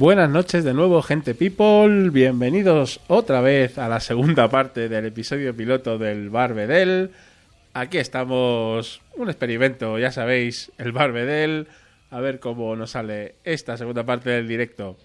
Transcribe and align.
Buenas 0.00 0.30
noches 0.30 0.64
de 0.64 0.72
nuevo, 0.72 1.02
gente 1.02 1.34
people. 1.34 2.08
Bienvenidos 2.08 3.00
otra 3.06 3.42
vez 3.42 3.76
a 3.76 3.86
la 3.86 4.00
segunda 4.00 4.48
parte 4.48 4.88
del 4.88 5.04
episodio 5.04 5.54
piloto 5.54 5.98
del 5.98 6.30
Barbedel. 6.30 7.10
Aquí 7.74 7.98
estamos, 7.98 9.02
un 9.16 9.28
experimento, 9.28 9.98
ya 9.98 10.10
sabéis, 10.10 10.72
el 10.78 10.92
Barbedel. 10.92 11.68
A 12.10 12.18
ver 12.20 12.40
cómo 12.40 12.74
nos 12.76 12.92
sale 12.92 13.34
esta 13.44 13.76
segunda 13.76 14.06
parte 14.06 14.30
del 14.30 14.48
directo. 14.48 14.96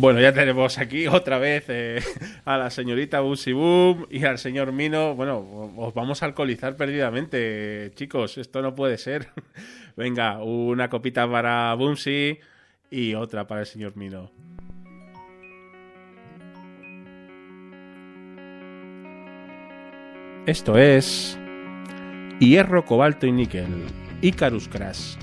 Bueno, 0.00 0.18
ya 0.18 0.32
tenemos 0.32 0.78
aquí 0.78 1.06
otra 1.08 1.38
vez 1.38 1.66
eh, 1.68 2.02
a 2.46 2.56
la 2.56 2.70
señorita 2.70 3.20
Busy 3.20 3.52
Boom 3.52 4.06
y 4.08 4.24
al 4.24 4.38
señor 4.38 4.72
Mino. 4.72 5.14
Bueno, 5.14 5.74
os 5.76 5.92
vamos 5.92 6.22
a 6.22 6.26
alcoholizar 6.26 6.74
perdidamente, 6.74 7.92
chicos. 7.96 8.38
Esto 8.38 8.62
no 8.62 8.74
puede 8.74 8.96
ser. 8.96 9.28
Venga, 9.98 10.42
una 10.42 10.88
copita 10.88 11.30
para 11.30 11.74
Boomsy 11.74 12.38
y 12.90 13.12
otra 13.12 13.46
para 13.46 13.60
el 13.60 13.66
señor 13.66 13.94
Mino. 13.94 14.30
Esto 20.46 20.78
es 20.78 21.38
hierro, 22.38 22.86
cobalto 22.86 23.26
y 23.26 23.32
níquel. 23.32 23.66
Icarus 24.22 24.66
Crash. 24.66 25.16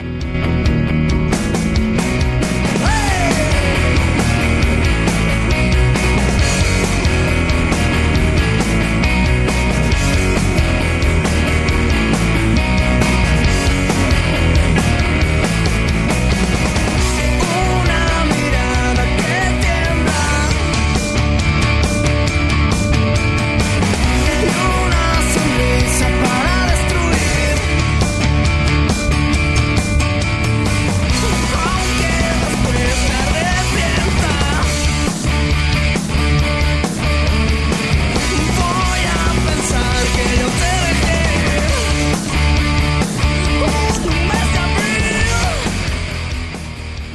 Una 0.00 0.39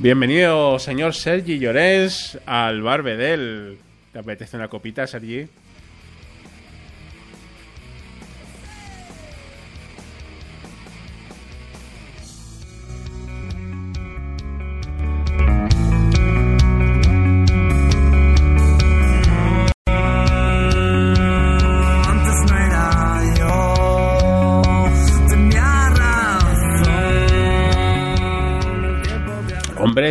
Bienvenido, 0.06 0.78
señor 0.78 1.16
Sergi 1.16 1.58
Llorens, 1.58 2.38
al 2.46 2.84
Barbedel. 2.84 3.80
¿Te 4.14 4.20
apetece 4.20 4.56
una 4.56 4.68
copita, 4.68 5.08
Sergi? 5.08 5.48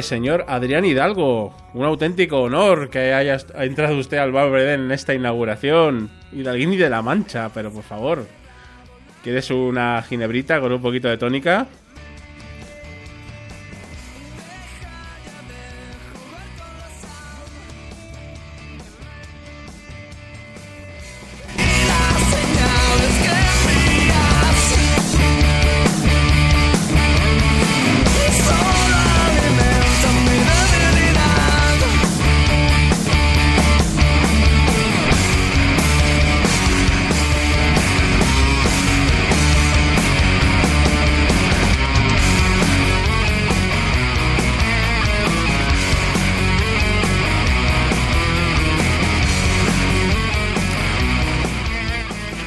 Señor 0.02 0.44
Adrián 0.48 0.84
Hidalgo, 0.84 1.54
un 1.74 1.84
auténtico 1.84 2.42
honor 2.42 2.90
que 2.90 3.12
haya 3.12 3.38
entrado 3.56 3.96
usted 3.96 4.18
al 4.18 4.32
Barbedel 4.32 4.80
en 4.80 4.92
esta 4.92 5.14
inauguración. 5.14 6.10
Hidalguini 6.32 6.76
de 6.76 6.90
la 6.90 7.02
Mancha, 7.02 7.50
pero 7.52 7.72
por 7.72 7.82
favor. 7.82 8.26
¿Quieres 9.22 9.50
una 9.50 10.02
ginebrita 10.02 10.60
con 10.60 10.72
un 10.72 10.82
poquito 10.82 11.08
de 11.08 11.16
tónica? 11.16 11.66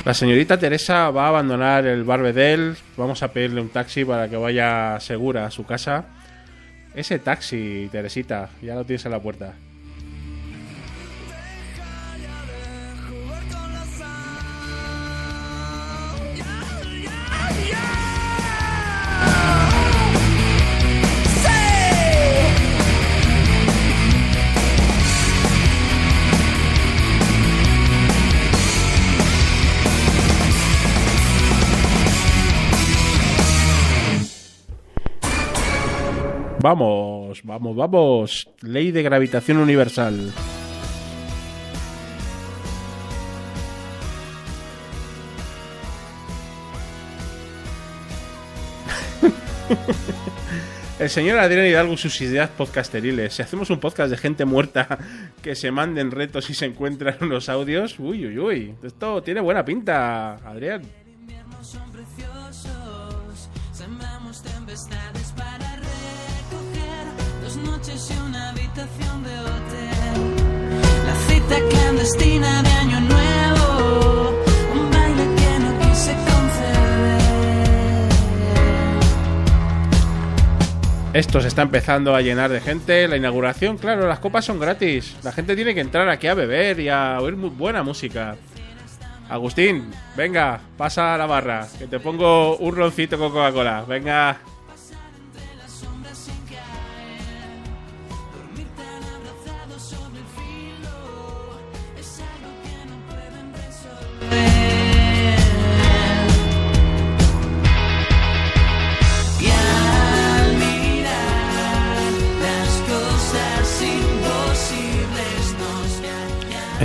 La 0.08 0.14
señorita 0.14 0.58
Teresa 0.58 1.12
va 1.12 1.26
a 1.26 1.28
abandonar 1.28 1.86
el 1.86 2.06
Barbedel. 2.06 2.78
Vamos 2.96 3.24
a 3.24 3.34
pedirle 3.34 3.60
un 3.60 3.68
taxi 3.68 4.06
para 4.06 4.30
que 4.30 4.38
vaya 4.38 4.98
segura 5.02 5.46
a 5.46 5.52
su 5.52 5.66
casa. 5.66 6.06
ese 6.96 7.20
taxi, 7.20 7.90
Teresita, 7.92 8.50
ya 8.62 8.76
lo 8.76 8.86
tienes 8.86 9.06
en 9.06 9.12
la 9.12 9.22
puerta. 9.22 9.54
Vamos, 36.60 37.44
vamos, 37.44 37.76
vamos. 37.76 38.50
Ley 38.62 38.92
de 38.92 39.04
gravitación 39.04 39.58
universal. 39.58 40.34
El 51.00 51.10
señor 51.12 51.38
Adrián 51.38 51.68
Hidalgo 51.68 51.96
sus 51.96 52.20
ideas 52.22 52.50
podcasteriles. 52.50 53.36
Si 53.36 53.44
hacemos 53.44 53.70
un 53.70 53.80
podcast 53.80 54.10
de 54.10 54.18
gente 54.18 54.46
muerta 54.46 54.98
que 55.44 55.54
se 55.54 55.70
manden 55.70 56.10
retos 56.10 56.50
y 56.50 56.56
se 56.56 56.66
encuentran 56.66 57.18
unos 57.22 57.50
audios, 57.50 58.00
uy, 58.00 58.26
uy, 58.26 58.40
uy. 58.40 58.74
Esto 58.82 59.22
tiene 59.22 59.42
buena 59.42 59.64
pinta, 59.64 60.38
Adrián. 60.38 60.82
Esto 81.14 81.42
se 81.42 81.48
está 81.48 81.64
empezando 81.64 82.16
a 82.16 82.22
llenar 82.22 82.52
de 82.52 82.62
gente. 82.62 83.08
La 83.08 83.18
inauguración, 83.18 83.78
claro, 83.78 84.08
las 84.08 84.20
copas 84.20 84.46
son 84.46 84.60
gratis. 84.60 85.16
La 85.24 85.32
gente 85.32 85.56
tiene 85.56 85.74
que 85.74 85.82
entrar 85.82 86.08
aquí 86.10 86.28
a 86.28 86.36
beber 86.36 86.80
y 86.80 86.90
a 86.90 87.20
oír 87.20 87.36
muy 87.36 87.50
buena 87.50 87.82
música. 87.82 88.36
Agustín, 89.30 89.92
venga, 90.16 90.60
pasa 90.78 91.16
a 91.16 91.18
la 91.18 91.26
barra, 91.26 91.68
que 91.78 91.88
te 91.88 92.00
pongo 92.00 92.58
un 92.58 92.76
roncito 92.76 93.18
con 93.18 93.32
Coca-Cola. 93.32 93.84
Venga. 93.88 94.38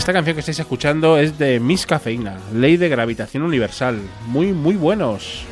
Esta 0.02 0.12
canción 0.12 0.34
que 0.34 0.40
estáis 0.40 0.58
escuchando 0.58 1.16
es 1.16 1.38
de 1.38 1.60
Miss 1.60 1.87
Cafeína, 1.87 2.37
Ley 2.52 2.76
de 2.76 2.88
Gravitación 2.88 3.44
Universal. 3.44 4.00
Muy, 4.26 4.52
muy 4.52 4.75
buenos. 4.75 5.46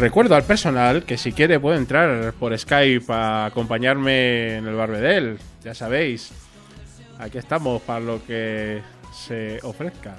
Recuerdo 0.00 0.34
al 0.34 0.44
personal 0.44 1.04
que 1.04 1.18
si 1.18 1.30
quiere 1.30 1.60
puede 1.60 1.76
entrar 1.76 2.32
por 2.32 2.58
Skype 2.58 3.04
a 3.12 3.44
acompañarme 3.44 4.56
en 4.56 4.66
el 4.66 4.74
Barbedel. 4.74 5.38
Ya 5.62 5.74
sabéis, 5.74 6.32
aquí 7.18 7.36
estamos 7.36 7.82
para 7.82 8.00
lo 8.00 8.24
que 8.24 8.80
se 9.12 9.60
ofrezca. 9.62 10.16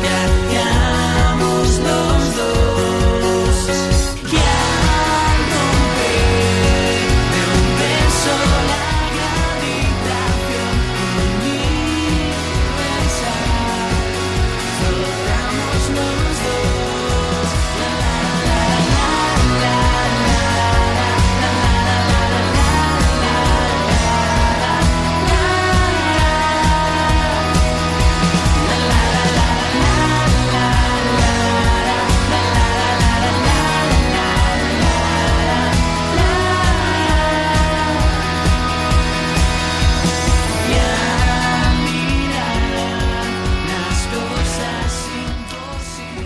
Yeah. 0.00 0.21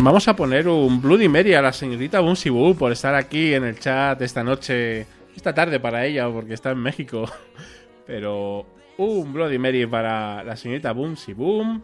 Vamos 0.07 0.29
a 0.29 0.37
poner 0.37 0.69
un 0.69 1.03
Bloody 1.03 1.29
Mary 1.29 1.55
a 1.55 1.61
la 1.63 1.73
señorita 1.73 2.21
Bunsi 2.21 2.49
Boo 2.49 2.77
por 2.77 2.93
estar 2.93 3.17
aquí 3.17 3.55
en 3.55 3.65
el 3.65 3.77
chat 3.81 4.23
esta 4.23 4.45
noche, 4.45 5.05
esta 5.35 5.53
tarde 5.53 5.81
para 5.81 6.07
ella, 6.07 6.31
porque 6.31 6.55
está 6.55 6.71
en 6.71 6.79
México. 6.79 7.29
Pero 8.07 8.65
un 8.99 9.33
Bloody 9.33 9.59
Mary 9.59 9.85
para 9.87 10.45
la 10.45 10.55
señorita 10.55 10.93
Bunsi 10.93 11.33
Boom. 11.33 11.83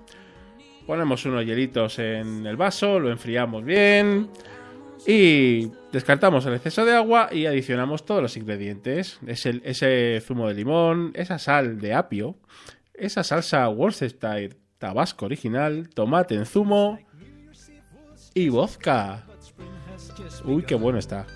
Ponemos 0.86 1.24
unos 1.26 1.44
hielitos 1.44 1.98
en 1.98 2.46
el 2.46 2.56
vaso, 2.56 3.00
lo 3.00 3.10
enfriamos 3.10 3.64
bien 3.64 4.28
y 5.04 5.72
descartamos 5.90 6.46
el 6.46 6.54
exceso 6.54 6.84
de 6.84 6.94
agua 6.94 7.28
y 7.32 7.46
adicionamos 7.46 8.06
todos 8.06 8.22
los 8.22 8.36
ingredientes. 8.36 9.18
Es 9.26 9.46
el- 9.46 9.62
ese 9.64 10.22
zumo 10.24 10.46
de 10.46 10.54
limón, 10.54 11.10
esa 11.14 11.40
sal 11.40 11.80
de 11.80 11.92
apio, 11.92 12.36
esa 12.94 13.24
salsa 13.24 13.68
Worcestershire 13.68 14.54
tabasco 14.78 15.26
original, 15.26 15.88
tomate 15.92 16.36
en 16.36 16.46
zumo 16.46 17.00
y 18.34 18.48
vodka. 18.48 19.24
Uy, 20.44 20.62
qué 20.62 20.74
bueno 20.74 20.98
está. 20.98 21.26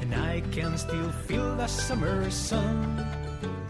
and 0.00 0.14
I 0.14 0.42
can 0.52 0.76
still 0.76 1.10
feel 1.26 1.56
the 1.56 1.66
summer 1.66 2.30
sun. 2.30 2.98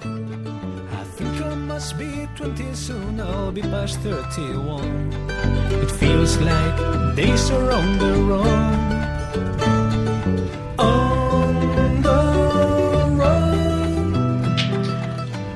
I 0.02 1.04
think 1.16 1.40
I 1.40 1.54
must 1.54 1.98
be 1.98 2.28
20 2.36 2.74
soon, 2.74 3.20
I'll 3.20 3.52
be 3.52 3.62
past 3.62 4.00
31. 4.00 5.12
It 5.82 5.90
feels 5.90 6.38
like 6.38 7.16
days 7.16 7.50
are 7.50 7.70
on 7.70 7.98
the 7.98 8.14
run. 8.30 8.74
On 10.78 12.02
the 12.02 12.20
run. 13.20 13.54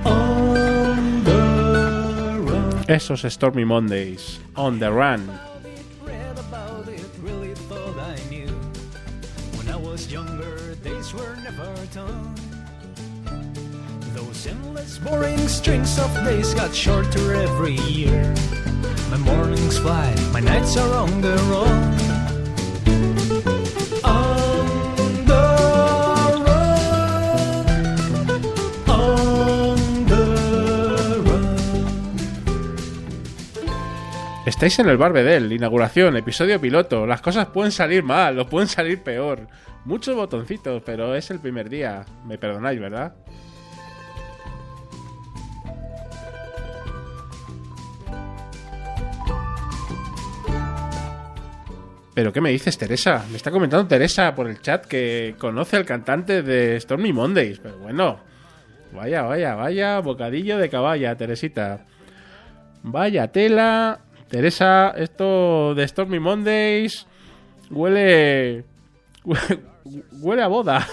On 0.05 1.25
the 1.25 2.41
run. 2.41 2.85
Esos 2.89 3.31
Stormy 3.33 3.65
Mondays, 3.65 4.39
On 4.57 4.79
the 4.79 4.93
Run. 4.93 5.48
My 20.33 20.41
nights 20.41 20.77
are 20.77 20.95
on 20.95 21.21
the 21.21 21.37
road. 21.51 21.69
Estáis 34.47 34.79
en 34.79 34.89
el 34.89 34.97
Barbedel, 34.97 35.53
inauguración, 35.53 36.17
episodio 36.17 36.61
piloto. 36.61 37.07
Las 37.07 37.21
cosas 37.21 37.47
pueden 37.47 37.71
salir 37.71 38.03
mal 38.03 38.39
o 38.39 38.49
pueden 38.49 38.69
salir 38.69 39.03
peor. 39.03 39.47
Muchos 39.85 40.17
botoncitos, 40.17 40.83
pero 40.85 41.15
es 41.15 41.31
el 41.31 41.39
primer 41.39 41.69
día. 41.69 42.05
Me 42.25 42.39
perdonáis, 42.39 42.81
¿verdad? 42.81 43.15
¿Pero 52.19 52.33
qué 52.33 52.41
me 52.41 52.51
dices, 52.51 52.77
Teresa? 52.77 53.25
Me 53.31 53.37
está 53.37 53.53
comentando 53.53 53.87
Teresa 53.87 54.35
por 54.35 54.49
el 54.49 54.61
chat 54.61 54.87
que 54.87 55.37
conoce 55.39 55.77
al 55.77 55.85
cantante 55.85 56.43
de 56.43 56.81
Stormy 56.81 57.13
Mondays. 57.13 57.61
Pero 57.61 57.79
bueno, 57.79 58.19
vaya, 58.93 59.23
vaya, 59.23 59.55
vaya, 59.55 60.01
bocadillo 60.01 60.59
de 60.59 60.69
caballa, 60.69 61.15
Teresita. 61.15 61.87
Vaya 62.83 63.29
tela. 63.29 64.01
Teresa, 64.27 64.95
esto 64.97 65.77
de 65.77 65.87
Stormy 65.87 66.19
Mondays 66.19 67.07
huele. 67.71 68.65
huele 70.21 70.43
a 70.43 70.49
boda. 70.49 70.89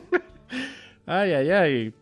ay, 1.06 1.32
ay, 1.34 1.50
ay. 1.50 1.94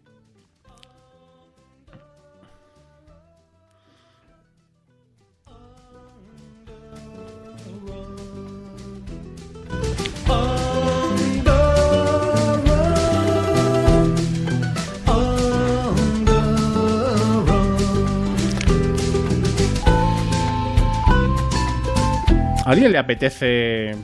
¿A 22.69 22.73
alguien 22.73 22.93
le 22.93 22.99
apetece, 22.99 23.97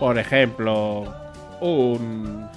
por 0.00 0.18
ejemplo, 0.18 1.04
un. 1.60 2.48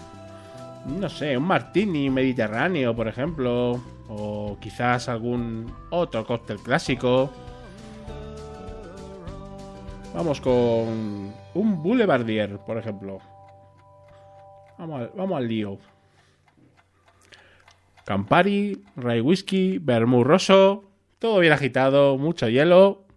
No 0.87 1.07
sé, 1.07 1.37
un 1.37 1.43
martini 1.43 2.09
mediterráneo, 2.09 2.95
por 2.95 3.07
ejemplo? 3.07 3.79
O 4.07 4.57
quizás 4.59 5.07
algún 5.07 5.71
otro 5.91 6.25
cóctel 6.25 6.57
clásico. 6.57 7.29
Vamos 10.15 10.41
con 10.41 11.31
un 11.53 11.83
Boulevardier, 11.83 12.57
por 12.65 12.79
ejemplo. 12.79 13.19
Vamos 14.79 15.01
al, 15.01 15.11
vamos 15.15 15.37
al 15.37 15.47
lío. 15.47 15.77
Campari, 18.03 18.81
Rye 18.95 19.21
Whisky, 19.21 19.77
Vermouth 19.77 20.25
Rosso, 20.25 20.85
todo 21.19 21.37
bien 21.37 21.53
agitado, 21.53 22.17
mucho 22.17 22.49
hielo 22.49 23.08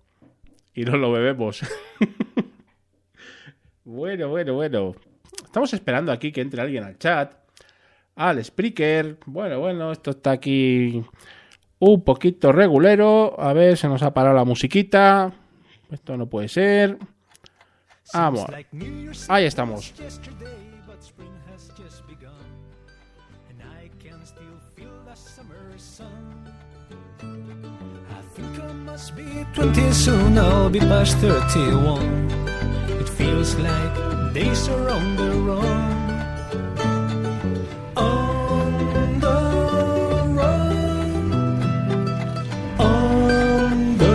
y 0.74 0.84
no 0.84 0.96
lo 0.96 1.12
bebemos. 1.12 1.60
bueno, 3.84 4.28
bueno, 4.28 4.54
bueno. 4.54 4.94
Estamos 5.44 5.72
esperando 5.74 6.12
aquí 6.12 6.32
que 6.32 6.40
entre 6.40 6.62
alguien 6.62 6.84
al 6.84 6.98
chat. 6.98 7.34
Al 8.16 8.42
Spreaker. 8.42 9.18
Bueno, 9.26 9.60
bueno, 9.60 9.92
esto 9.92 10.10
está 10.10 10.32
aquí 10.32 11.04
un 11.78 12.04
poquito 12.04 12.52
regulero. 12.52 13.38
A 13.38 13.52
ver, 13.52 13.76
se 13.76 13.88
nos 13.88 14.02
ha 14.02 14.14
parado 14.14 14.34
la 14.34 14.44
musiquita. 14.44 15.32
Esto 15.90 16.16
no 16.16 16.26
puede 16.26 16.48
ser. 16.48 16.98
Vamos. 18.14 18.46
Ahí 19.28 19.44
estamos. 19.44 19.92
Must 29.02 29.16
be 29.16 29.44
20 29.54 29.92
soon, 29.92 30.38
I'll 30.38 30.70
be 30.70 30.78
past 30.78 31.16
31. 31.18 32.30
It 33.00 33.08
feels 33.08 33.56
like 33.56 34.32
days 34.32 34.68
are 34.68 34.90
on 34.90 35.16
the 35.16 35.30
run. 35.42 35.92
On 37.96 39.18
the 39.18 39.38
run. 40.38 41.32
On 42.78 43.98
the 43.98 44.14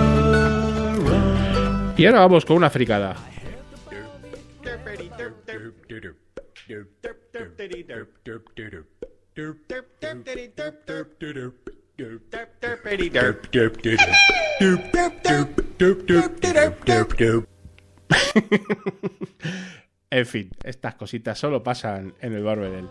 run. 1.04 1.94
Y 1.98 2.06
ahora 2.06 2.20
vamos 2.20 2.46
con 2.46 2.56
una 2.56 2.70
fricada. 2.70 3.18
En 20.10 20.26
fin, 20.26 20.50
estas 20.64 20.96
cositas 20.96 21.38
solo 21.38 21.62
pasan 21.62 22.16
en 22.22 22.34
el 22.34 22.44
Barbedel. 22.44 22.88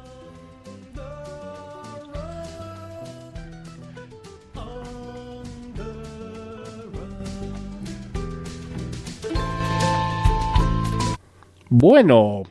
Bueno, 11.68 12.44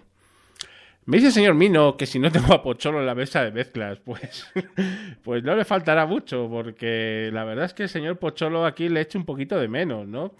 me 1.05 1.17
dice 1.17 1.27
el 1.27 1.33
señor 1.33 1.53
Mino 1.53 1.97
que 1.97 2.05
si 2.05 2.17
no 2.19 2.31
tengo 2.31 2.53
a 2.53 2.63
Pocholo 2.63 3.00
en 3.00 3.05
la 3.05 3.15
mesa 3.15 3.43
de 3.43 3.51
mezclas, 3.51 4.00
pues, 4.00 4.47
pues 5.24 5.43
no 5.43 5.55
le 5.55 5.65
faltará 5.65 6.05
mucho, 6.05 6.47
porque 6.50 7.29
la 7.31 7.43
verdad 7.43 7.65
es 7.65 7.74
que 7.74 7.83
el 7.83 7.89
señor 7.89 8.17
Pocholo 8.17 8.65
aquí 8.65 8.89
le 8.89 9.01
echa 9.01 9.19
un 9.19 9.25
poquito 9.25 9.59
de 9.59 9.67
menos, 9.67 10.07
¿no? 10.07 10.33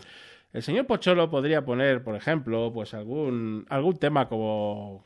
El 0.54 0.64
señor 0.64 0.88
Pocholo 0.88 1.30
podría 1.30 1.66
poner, 1.66 2.02
por 2.02 2.16
ejemplo, 2.16 2.72
pues 2.74 2.94
algún, 2.94 3.66
algún 3.70 3.98
tema 3.98 4.30
como, 4.30 5.04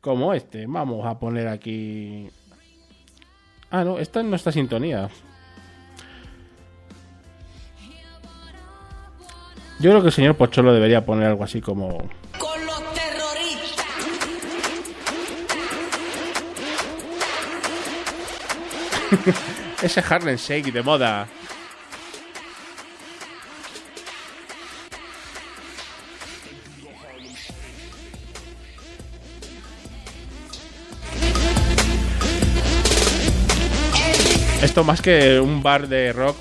como 0.00 0.32
este. 0.32 0.64
Vamos 0.66 1.06
a 1.06 1.18
poner 1.18 1.46
aquí. 1.46 2.30
Ah, 3.70 3.84
no, 3.84 3.98
esta 3.98 4.22
no 4.22 4.34
está 4.34 4.50
sintonía. 4.50 5.10
Yo 9.78 9.90
creo 9.90 10.00
que 10.00 10.06
el 10.08 10.12
señor 10.12 10.36
Pocholo 10.36 10.72
debería 10.72 11.04
poner 11.04 11.26
algo 11.26 11.44
así 11.44 11.60
como. 11.60 12.08
Ese 19.82 20.02
Harlem 20.08 20.36
Shake 20.36 20.72
de 20.72 20.82
moda. 20.82 21.28
Esto 34.62 34.82
más 34.82 35.00
que 35.00 35.38
un 35.38 35.62
bar 35.62 35.86
de 35.86 36.12
rock 36.12 36.36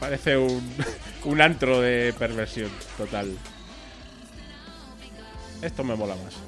parece 0.00 0.38
un, 0.38 0.62
un 1.24 1.40
antro 1.40 1.80
de 1.80 2.14
perversión 2.18 2.70
total. 2.96 3.36
Esto 5.60 5.84
me 5.84 5.94
mola 5.94 6.14
más. 6.16 6.47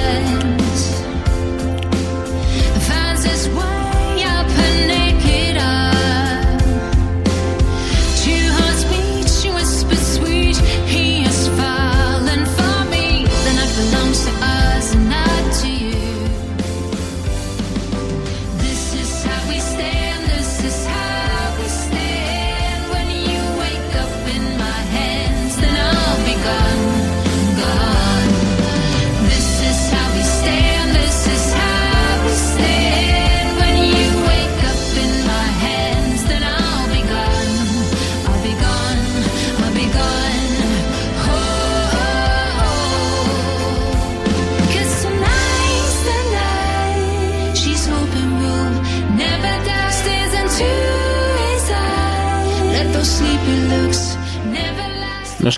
friend 0.00 0.39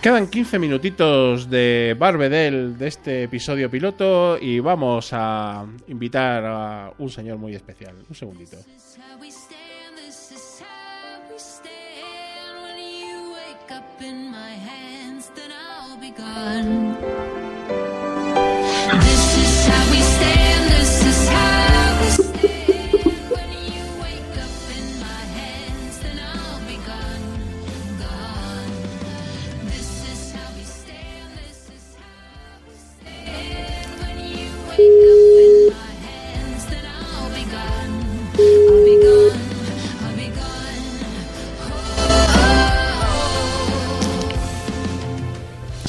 quedan 0.02 0.26
15 0.26 0.58
minutitos 0.58 1.48
de 1.48 1.94
Barbedel 1.96 2.76
de 2.76 2.88
este 2.88 3.22
episodio 3.22 3.70
piloto 3.70 4.36
y 4.36 4.58
vamos 4.58 5.10
a 5.12 5.64
invitar 5.86 6.44
a 6.44 6.92
un 6.98 7.08
señor 7.08 7.38
muy 7.38 7.54
especial. 7.54 7.94
Un 8.08 8.14
segundito. 8.16 8.56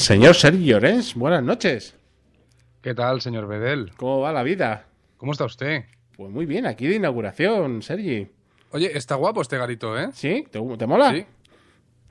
Señor 0.04 0.36
Sergio 0.36 0.60
Llorens, 0.80 1.16
buenas 1.16 1.42
noches. 1.42 1.96
¿Qué 2.82 2.94
tal, 2.94 3.22
señor 3.22 3.48
Bedel? 3.48 3.92
¿Cómo 3.96 4.20
va 4.20 4.34
la 4.34 4.44
vida? 4.44 4.86
¿Cómo 5.16 5.32
está 5.32 5.46
usted? 5.46 5.86
Pues 6.18 6.30
muy 6.30 6.46
bien, 6.46 6.66
aquí 6.66 6.88
de 6.88 6.96
inauguración, 6.96 7.82
Sergi. 7.82 8.28
Oye, 8.72 8.98
está 8.98 9.16
guapo 9.16 9.42
este 9.42 9.58
garito, 9.58 9.98
¿eh? 9.98 10.10
¿Sí? 10.12 10.46
¿Te, 10.52 10.60
te 10.78 10.88
mola? 10.88 11.12
Sí. 11.14 11.26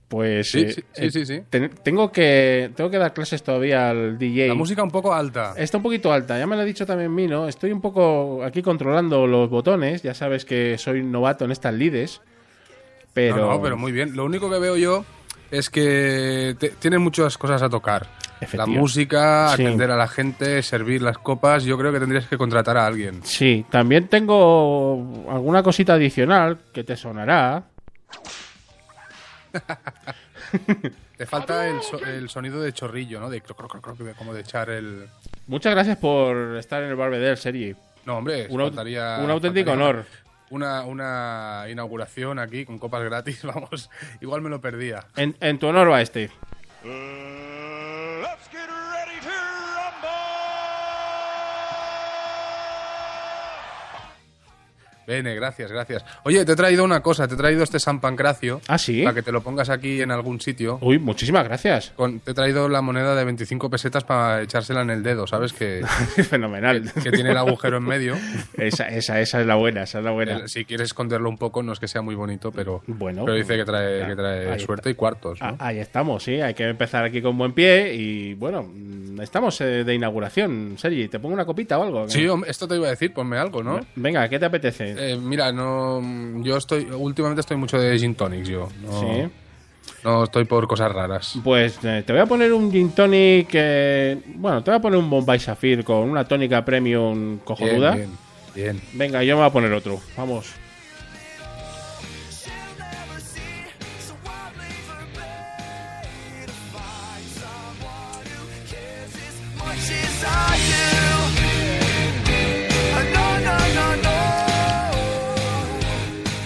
Pues 0.08 0.50
Sí, 0.50 0.61
eh, 0.61 0.72
sí, 0.72 0.80
eh, 0.94 1.11
sí, 1.11 1.11
sí, 1.11 1.26
sí. 1.26 1.42
ten- 1.50 1.70
tengo 1.82 2.11
que 2.11 2.70
tengo 2.75 2.88
que 2.88 2.96
dar 2.96 3.12
clases 3.12 3.42
todavía 3.42 3.90
al 3.90 4.16
DJ. 4.16 4.49
La 4.49 4.54
música 4.54 4.82
un 4.82 4.90
poco 4.90 5.12
alta. 5.12 5.52
Está 5.58 5.76
un 5.76 5.82
poquito 5.82 6.14
alta, 6.14 6.38
ya 6.38 6.46
me 6.46 6.56
lo 6.56 6.62
ha 6.62 6.64
dicho 6.64 6.87
también 6.87 7.14
Mino. 7.14 7.46
Estoy 7.46 7.72
un 7.72 7.82
poco 7.82 8.42
aquí 8.42 8.62
controlando 8.62 9.26
los 9.26 9.50
botones. 9.50 10.00
Ya 10.02 10.14
sabes 10.14 10.46
que 10.46 10.78
soy 10.78 11.02
novato 11.02 11.44
en 11.44 11.50
estas 11.52 11.75
lides. 11.75 12.22
Pero, 13.12 13.37
No, 13.37 13.50
no, 13.50 13.61
pero 13.62 13.76
muy 13.76 13.92
bien. 13.92 14.16
Lo 14.16 14.25
único 14.25 14.49
que 14.50 14.58
veo 14.58 14.78
yo 14.78 15.04
es 15.52 15.71
que 15.71 16.56
te- 16.59 16.71
tiene 16.71 16.99
muchas 16.99 17.38
cosas 17.38 17.62
a 17.62 17.68
tocar. 17.68 18.09
La 18.54 18.66
música, 18.66 19.52
Sí. 19.54 19.62
atender 19.62 19.92
a 19.92 19.97
la 19.97 20.09
gente, 20.09 20.61
servir 20.64 21.00
las 21.00 21.16
copas. 21.18 21.62
Yo 21.62 21.78
creo 21.78 21.92
que 21.92 22.00
tendrías 22.00 22.26
que 22.26 22.37
contratar 22.37 22.76
a 22.76 22.87
alguien. 22.88 23.21
Sí, 23.23 23.64
también 23.71 24.09
tengo 24.09 25.25
alguna 25.30 25.62
cosita 25.62 25.94
adicional 25.94 26.59
que 26.73 26.82
te 26.82 26.97
sonará. 26.97 27.62
Te 31.16 31.26
falta 31.26 31.68
el, 31.68 31.80
so- 31.82 32.04
el 32.04 32.28
sonido 32.28 32.61
de 32.61 32.73
chorrillo, 32.73 33.21
¿no? 33.21 33.30
De 33.30 33.40
croc, 33.40 33.59
croc, 33.59 33.80
croc, 33.80 34.16
como 34.16 34.35
de 34.35 34.40
echar 34.40 34.71
el... 34.71 35.06
Muchas 35.47 35.73
gracias 35.73 35.99
por 35.99 36.56
estar 36.56 36.82
en 36.82 36.90
el 36.90 36.97
Barbedel, 36.97 37.37
Sergi. 37.37 37.75
No, 38.04 38.16
hombre, 38.18 38.47
Un, 38.50 38.61
faltaría- 38.61 39.18
un 39.23 39.30
auténtico 39.30 39.71
faltaría 39.71 39.90
honor. 39.90 40.06
Una, 40.52 40.85
una 40.85 41.64
inauguración 41.71 42.38
aquí 42.38 42.66
con 42.66 42.78
copas 42.78 43.02
gratis, 43.02 43.42
vamos. 43.44 43.88
Igual 44.21 44.42
me 44.42 44.50
lo 44.50 44.61
perdía. 44.61 45.06
En, 45.16 45.35
en 45.40 45.59
tu 45.59 45.66
honor 45.66 45.90
va 45.90 46.02
este. 46.02 46.30
Let's 46.85 47.31
Bene, 55.06 55.35
gracias, 55.35 55.71
gracias. 55.73 56.04
Oye, 56.25 56.44
te 56.44 56.52
he 56.52 56.56
traído 56.56 56.85
una 56.85 57.00
cosa, 57.02 57.26
te 57.28 57.35
he 57.35 57.37
traído 57.37 57.62
este 57.62 57.78
San 57.80 58.00
Pancracio. 58.00 58.61
Ah, 58.68 58.78
sí. 58.78 59.02
Para 59.02 59.14
que 59.14 59.23
te 59.23 59.32
lo 59.32 59.42
pongas 59.42 59.68
aquí 59.71 60.00
en 60.00 60.11
algún 60.11 60.40
sitio. 60.40 60.78
Uy, 60.80 60.99
muchísimas 60.99 61.44
gracias. 61.44 61.92
Con- 61.97 62.21
te 62.21 62.30
he 62.30 62.35
traído 62.35 62.68
la 62.68 62.82
moneda 62.82 63.14
de 63.14 63.25
25 63.25 63.68
pesetas 63.71 64.04
para 64.04 64.42
echársela 64.42 64.82
en 64.82 64.90
el 64.90 65.02
dedo, 65.02 65.26
¿sabes? 65.26 65.52
Que, 65.52 65.82
Fenomenal. 66.28 66.90
que 67.02 67.11
tiene 67.11 67.30
el 67.30 67.37
agujero 67.38 67.79
en 67.79 67.85
medio. 67.85 68.16
Esa, 68.57 68.88
esa, 68.88 69.20
esa 69.20 69.40
es 69.40 69.46
la 69.46 69.55
buena, 69.57 69.83
esa 69.85 69.98
es 69.98 70.05
la 70.05 70.11
buena. 70.12 70.46
Si 70.48 70.64
quieres 70.64 70.87
esconderlo 70.87 71.29
un 71.29 71.38
poco, 71.38 71.62
no 71.62 71.72
es 71.72 71.81
que 71.81 71.88
sea 71.88 72.03
muy 72.03 72.14
bonito, 72.14 72.53
pero, 72.53 72.83
Bueno, 72.87 73.24
pero 73.24 73.37
dice 73.37 73.57
que 73.57 73.64
trae, 73.64 74.07
que 74.07 74.16
trae 74.16 74.59
suerte 74.61 74.90
y 74.90 74.94
cuartos. 74.94 75.40
¿no? 75.40 75.46
Ah, 75.48 75.57
Ahí 75.59 75.79
estamos, 75.79 76.22
sí. 76.22 76.40
Hay 76.40 76.55
que 76.55 76.68
empezar 76.68 77.05
aquí 77.05 77.20
con 77.22 77.37
buen 77.38 77.53
pie. 77.53 77.94
Y 77.94 78.35
bueno, 78.35 78.62
mm, 78.62 79.20
estamos 79.20 79.61
eh, 79.61 79.85
de 79.85 79.94
inauguración. 79.94 80.74
Sergi, 80.79 81.09
¿te 81.09 81.18
pongo 81.18 81.35
una 81.35 81.44
copita 81.44 81.79
o 81.79 81.83
algo? 81.85 82.09
Sí, 82.09 82.26
esto 82.46 82.68
te 82.68 82.76
iba 82.76 82.87
a 82.87 82.90
decir, 82.90 83.12
ponme 83.12 83.37
algo, 83.38 83.62
¿no? 83.62 83.81
Venga, 83.96 84.29
¿qué 84.29 84.38
te 84.38 84.46
apetece? 84.46 84.94
Eh, 85.04 85.16
mira, 85.16 85.50
no, 85.52 86.00
yo 86.42 86.56
estoy, 86.56 86.84
últimamente 86.90 87.40
estoy 87.40 87.56
mucho 87.56 87.76
de 87.78 87.98
gin 87.98 88.14
tonics, 88.14 88.48
yo. 88.48 88.68
No, 88.82 89.00
Sí. 89.00 89.24
no 90.04 90.24
estoy 90.24 90.44
por 90.44 90.68
cosas 90.68 90.92
raras. 90.92 91.34
Pues 91.42 91.78
eh, 91.82 92.04
te 92.06 92.12
voy 92.12 92.22
a 92.22 92.26
poner 92.26 92.52
un 92.52 92.70
gin 92.70 92.90
tonic. 92.90 93.48
eh, 93.52 94.20
bueno, 94.36 94.62
te 94.62 94.70
voy 94.70 94.78
a 94.78 94.82
poner 94.82 94.98
un 94.98 95.10
Bombay 95.10 95.40
Sapphire 95.40 95.82
con 95.82 96.08
una 96.08 96.24
tónica 96.24 96.64
premium 96.64 97.38
cojonuda. 97.38 97.94
Bien, 97.96 98.10
bien, 98.54 98.76
bien. 98.76 98.82
Venga, 98.92 99.24
yo 99.24 99.34
me 99.34 99.40
voy 99.42 99.48
a 99.50 99.52
poner 99.52 99.72
otro. 99.72 99.98
Vamos. 100.16 100.62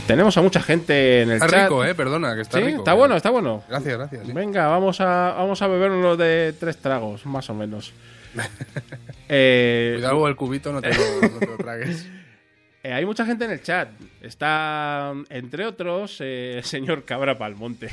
Tenemos 0.06 0.36
a 0.36 0.42
mucha 0.42 0.62
gente 0.62 1.22
en 1.22 1.30
el 1.30 1.36
Está 1.36 1.48
chat. 1.48 1.62
rico, 1.64 1.84
eh, 1.84 1.94
perdona, 1.94 2.34
que 2.36 2.42
está 2.42 2.58
sí, 2.58 2.64
rico. 2.64 2.78
está 2.78 2.92
bueno, 2.94 3.16
está 3.16 3.30
bueno. 3.30 3.64
Gracias, 3.68 3.96
gracias. 3.98 4.26
sí. 4.26 4.32
Venga, 4.32 4.68
vamos 4.68 5.00
a, 5.00 5.34
vamos 5.36 5.60
a 5.62 5.66
beber 5.66 5.90
uno 5.90 6.16
de 6.16 6.54
tres 6.58 6.76
tragos, 6.76 7.26
más 7.26 7.48
o 7.50 7.54
menos. 7.54 7.92
Eh, 9.28 9.94
Cuidado 9.96 10.28
el 10.28 10.36
cubito, 10.36 10.72
no 10.72 10.80
te 10.80 10.90
lo, 10.94 11.28
no 11.32 11.38
te 11.40 11.46
lo 11.46 11.56
tragues. 11.56 12.06
eh, 12.84 12.92
hay 12.92 13.04
mucha 13.04 13.26
gente 13.26 13.44
en 13.44 13.50
el 13.50 13.60
chat. 13.60 13.88
Está, 14.22 15.12
entre 15.30 15.66
otros, 15.66 16.18
eh, 16.20 16.52
el 16.58 16.62
señor 16.64 17.04
Cabra 17.04 17.36
Palmonte. 17.36 17.88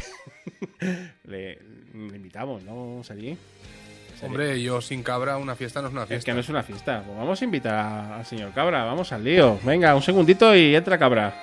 le, 1.23 1.57
le 1.93 2.15
invitamos, 2.15 2.61
¿no, 2.63 3.01
Sergi? 3.03 3.35
Hombre, 4.21 4.61
yo 4.61 4.79
sin 4.79 5.01
cabra 5.01 5.37
una 5.37 5.55
fiesta 5.55 5.81
no 5.81 5.87
es 5.87 5.93
una 5.93 6.03
Es 6.03 6.09
fiesta. 6.09 6.25
que 6.25 6.33
no 6.35 6.39
es 6.41 6.49
una 6.49 6.61
fiesta. 6.61 7.01
Pues 7.03 7.17
vamos 7.17 7.41
a 7.41 7.45
invitar 7.45 8.11
al 8.13 8.25
señor 8.25 8.53
Cabra. 8.53 8.83
Vamos 8.85 9.11
al 9.11 9.23
lío. 9.23 9.59
Venga, 9.63 9.95
un 9.95 10.03
segundito 10.03 10.55
y 10.55 10.75
entra 10.75 10.99
Cabra. 10.99 11.33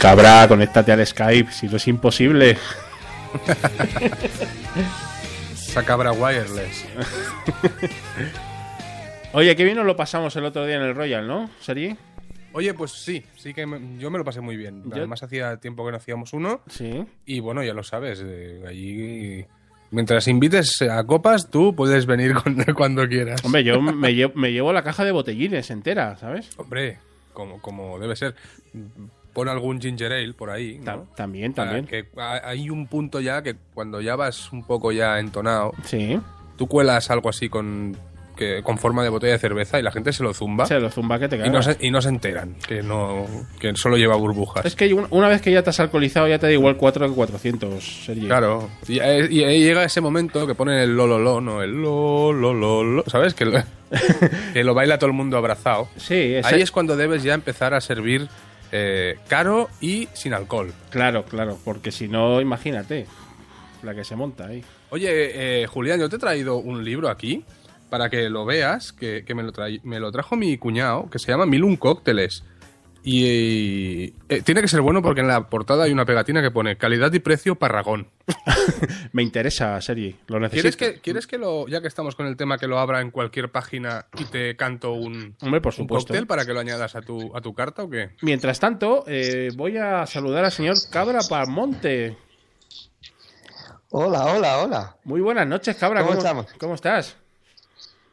Cabra, 0.00 0.46
conéctate 0.48 0.92
al 0.92 1.06
Skype, 1.06 1.52
si 1.52 1.66
no 1.68 1.76
es 1.76 1.88
imposible. 1.88 2.56
Esa 5.54 5.84
cabra 5.84 6.12
wireless. 6.12 6.84
Oye, 9.32 9.54
qué 9.56 9.64
bien 9.64 9.76
nos 9.76 9.86
lo 9.86 9.96
pasamos 9.96 10.34
el 10.36 10.44
otro 10.44 10.64
día 10.64 10.76
en 10.76 10.82
el 10.82 10.94
Royal, 10.94 11.26
¿no, 11.26 11.50
Sergi? 11.60 11.96
Oye, 12.52 12.72
pues 12.72 12.92
sí, 12.92 13.22
sí 13.36 13.52
que 13.52 13.66
me- 13.66 13.98
yo 13.98 14.10
me 14.10 14.18
lo 14.18 14.24
pasé 14.24 14.40
muy 14.40 14.56
bien. 14.56 14.82
Yo- 14.86 14.96
Además 14.96 15.22
hacía 15.22 15.56
tiempo 15.58 15.84
que 15.84 15.90
no 15.90 15.98
hacíamos 15.98 16.32
uno 16.32 16.62
Sí. 16.68 17.04
y 17.26 17.40
bueno, 17.40 17.62
ya 17.62 17.74
lo 17.74 17.82
sabes, 17.82 18.22
eh, 18.24 18.62
allí 18.66 19.44
mientras 19.90 20.26
invites 20.28 20.80
a 20.82 21.04
copas 21.04 21.50
tú 21.50 21.74
puedes 21.74 22.06
venir 22.06 22.34
cuando 22.76 23.06
quieras. 23.08 23.44
Hombre, 23.44 23.64
yo 23.64 23.80
me 23.82 24.14
llevo, 24.14 24.32
me 24.36 24.52
llevo 24.52 24.72
la 24.72 24.82
caja 24.82 25.04
de 25.04 25.12
botellines 25.12 25.70
entera, 25.70 26.16
¿sabes? 26.16 26.48
Hombre, 26.56 26.98
como, 27.34 27.60
como 27.60 27.98
debe 27.98 28.16
ser. 28.16 28.34
Pon 29.36 29.50
algún 29.50 29.78
ginger 29.82 30.14
ale 30.14 30.32
por 30.32 30.48
ahí. 30.48 30.80
También, 31.14 31.52
también. 31.52 31.84
que 31.86 32.06
ha- 32.16 32.40
hay 32.48 32.70
un 32.70 32.86
punto 32.86 33.20
ya 33.20 33.42
que 33.42 33.54
cuando 33.74 34.00
ya 34.00 34.16
vas 34.16 34.50
un 34.50 34.64
poco 34.64 34.92
ya 34.92 35.18
entonado, 35.18 35.72
Sí. 35.84 36.18
tú 36.56 36.66
cuelas 36.66 37.10
algo 37.10 37.28
así 37.28 37.50
con, 37.50 37.94
que, 38.34 38.62
con 38.62 38.78
forma 38.78 39.02
de 39.02 39.10
botella 39.10 39.34
de 39.34 39.38
cerveza 39.38 39.78
y 39.78 39.82
la 39.82 39.90
gente 39.92 40.12
se 40.14 40.22
lo 40.22 40.32
zumba 40.32 40.64
Se 40.64 40.80
lo 40.80 40.90
zumba 40.90 41.18
que 41.18 41.28
te 41.28 41.36
y, 41.36 41.38
cagas. 41.40 41.52
no 41.52 41.62
se, 41.62 41.76
y 41.86 41.90
no 41.90 42.00
se 42.00 42.08
enteran 42.08 42.54
que 42.66 42.82
no 42.82 43.26
que 43.60 43.76
solo 43.76 43.98
lleva 43.98 44.16
burbujas. 44.16 44.64
Es 44.64 44.74
que 44.74 44.92
un- 44.94 45.06
una 45.10 45.28
vez 45.28 45.42
que 45.42 45.52
ya 45.52 45.62
te 45.62 45.68
has 45.68 45.80
alcoholizado 45.80 46.28
ya 46.28 46.38
te 46.38 46.46
da 46.46 46.52
igual 46.52 46.78
4 46.78 47.06
que 47.06 47.14
400, 47.14 48.04
Sergi. 48.06 48.26
Claro, 48.26 48.70
y, 48.88 49.00
eh, 49.00 49.28
y 49.30 49.44
ahí 49.44 49.60
llega 49.60 49.84
ese 49.84 50.00
momento 50.00 50.46
que 50.46 50.54
ponen 50.54 50.78
el 50.78 50.96
lo 50.96 51.06
lo 51.06 51.18
lo, 51.18 51.42
no 51.42 51.62
el 51.62 51.72
lo 51.72 52.32
lo 52.32 52.54
lo, 52.54 52.82
lo, 52.84 53.04
¿sabes? 53.06 53.34
Que 53.34 53.44
lo, 53.44 53.52
que 54.54 54.64
lo 54.64 54.72
baila 54.74 54.96
todo 54.98 55.08
el 55.08 55.16
mundo 55.16 55.36
abrazado. 55.36 55.88
Sí, 55.96 56.14
ese- 56.36 56.54
Ahí 56.54 56.62
es 56.62 56.70
cuando 56.70 56.96
debes 56.96 57.22
ya 57.22 57.34
empezar 57.34 57.74
a 57.74 57.80
servir 57.82 58.28
eh, 58.72 59.18
caro 59.28 59.68
y 59.80 60.08
sin 60.12 60.34
alcohol. 60.34 60.72
Claro, 60.90 61.24
claro, 61.24 61.58
porque 61.64 61.90
si 61.90 62.08
no, 62.08 62.40
imagínate 62.40 63.06
la 63.82 63.94
que 63.94 64.04
se 64.04 64.16
monta 64.16 64.46
ahí. 64.46 64.64
Oye, 64.90 65.62
eh, 65.62 65.66
Julián, 65.66 66.00
yo 66.00 66.08
te 66.08 66.16
he 66.16 66.18
traído 66.18 66.56
un 66.56 66.84
libro 66.84 67.08
aquí 67.08 67.44
para 67.90 68.10
que 68.10 68.28
lo 68.28 68.44
veas, 68.44 68.92
que, 68.92 69.24
que 69.24 69.34
me, 69.34 69.42
lo 69.42 69.52
me 69.84 70.00
lo 70.00 70.10
trajo 70.10 70.36
mi 70.36 70.58
cuñado, 70.58 71.08
que 71.10 71.18
se 71.18 71.30
llama 71.30 71.46
Mil 71.46 71.64
Un 71.64 71.76
Cócteles. 71.76 72.42
Y 73.08 74.14
eh, 74.28 74.42
tiene 74.42 74.62
que 74.62 74.66
ser 74.66 74.80
bueno 74.80 75.00
porque 75.00 75.20
en 75.20 75.28
la 75.28 75.48
portada 75.48 75.84
hay 75.84 75.92
una 75.92 76.04
pegatina 76.04 76.42
que 76.42 76.50
pone 76.50 76.76
calidad 76.76 77.12
y 77.12 77.20
precio 77.20 77.54
Parragón. 77.54 78.08
Me 79.12 79.22
interesa, 79.22 79.80
Sergi. 79.80 80.16
Lo 80.26 80.40
necesito. 80.40 80.62
¿Quieres 80.62 80.76
que, 80.76 81.00
¿Quieres 81.00 81.26
que 81.28 81.38
lo, 81.38 81.68
ya 81.68 81.80
que 81.80 81.86
estamos 81.86 82.16
con 82.16 82.26
el 82.26 82.36
tema, 82.36 82.58
que 82.58 82.66
lo 82.66 82.80
abra 82.80 83.00
en 83.00 83.12
cualquier 83.12 83.52
página 83.52 84.06
y 84.18 84.24
te 84.24 84.56
canto 84.56 84.94
un, 84.94 85.36
Hombre, 85.40 85.60
por 85.60 85.72
un 85.78 85.86
cóctel 85.86 86.26
para 86.26 86.44
que 86.44 86.52
lo 86.52 86.58
añadas 86.58 86.96
a 86.96 87.00
tu, 87.00 87.30
a 87.36 87.40
tu 87.40 87.54
carta 87.54 87.84
o 87.84 87.90
qué? 87.90 88.10
Mientras 88.22 88.58
tanto, 88.58 89.04
eh, 89.06 89.50
voy 89.54 89.76
a 89.76 90.04
saludar 90.06 90.44
al 90.44 90.50
señor 90.50 90.74
Cabra 90.90 91.20
Palmonte. 91.30 92.18
Hola, 93.90 94.24
hola, 94.34 94.58
hola. 94.58 94.96
Muy 95.04 95.20
buenas 95.20 95.46
noches, 95.46 95.76
Cabra. 95.76 96.02
¿Cómo 96.02 96.18
estamos? 96.18 96.46
¿Cómo 96.58 96.74
estás? 96.74 97.16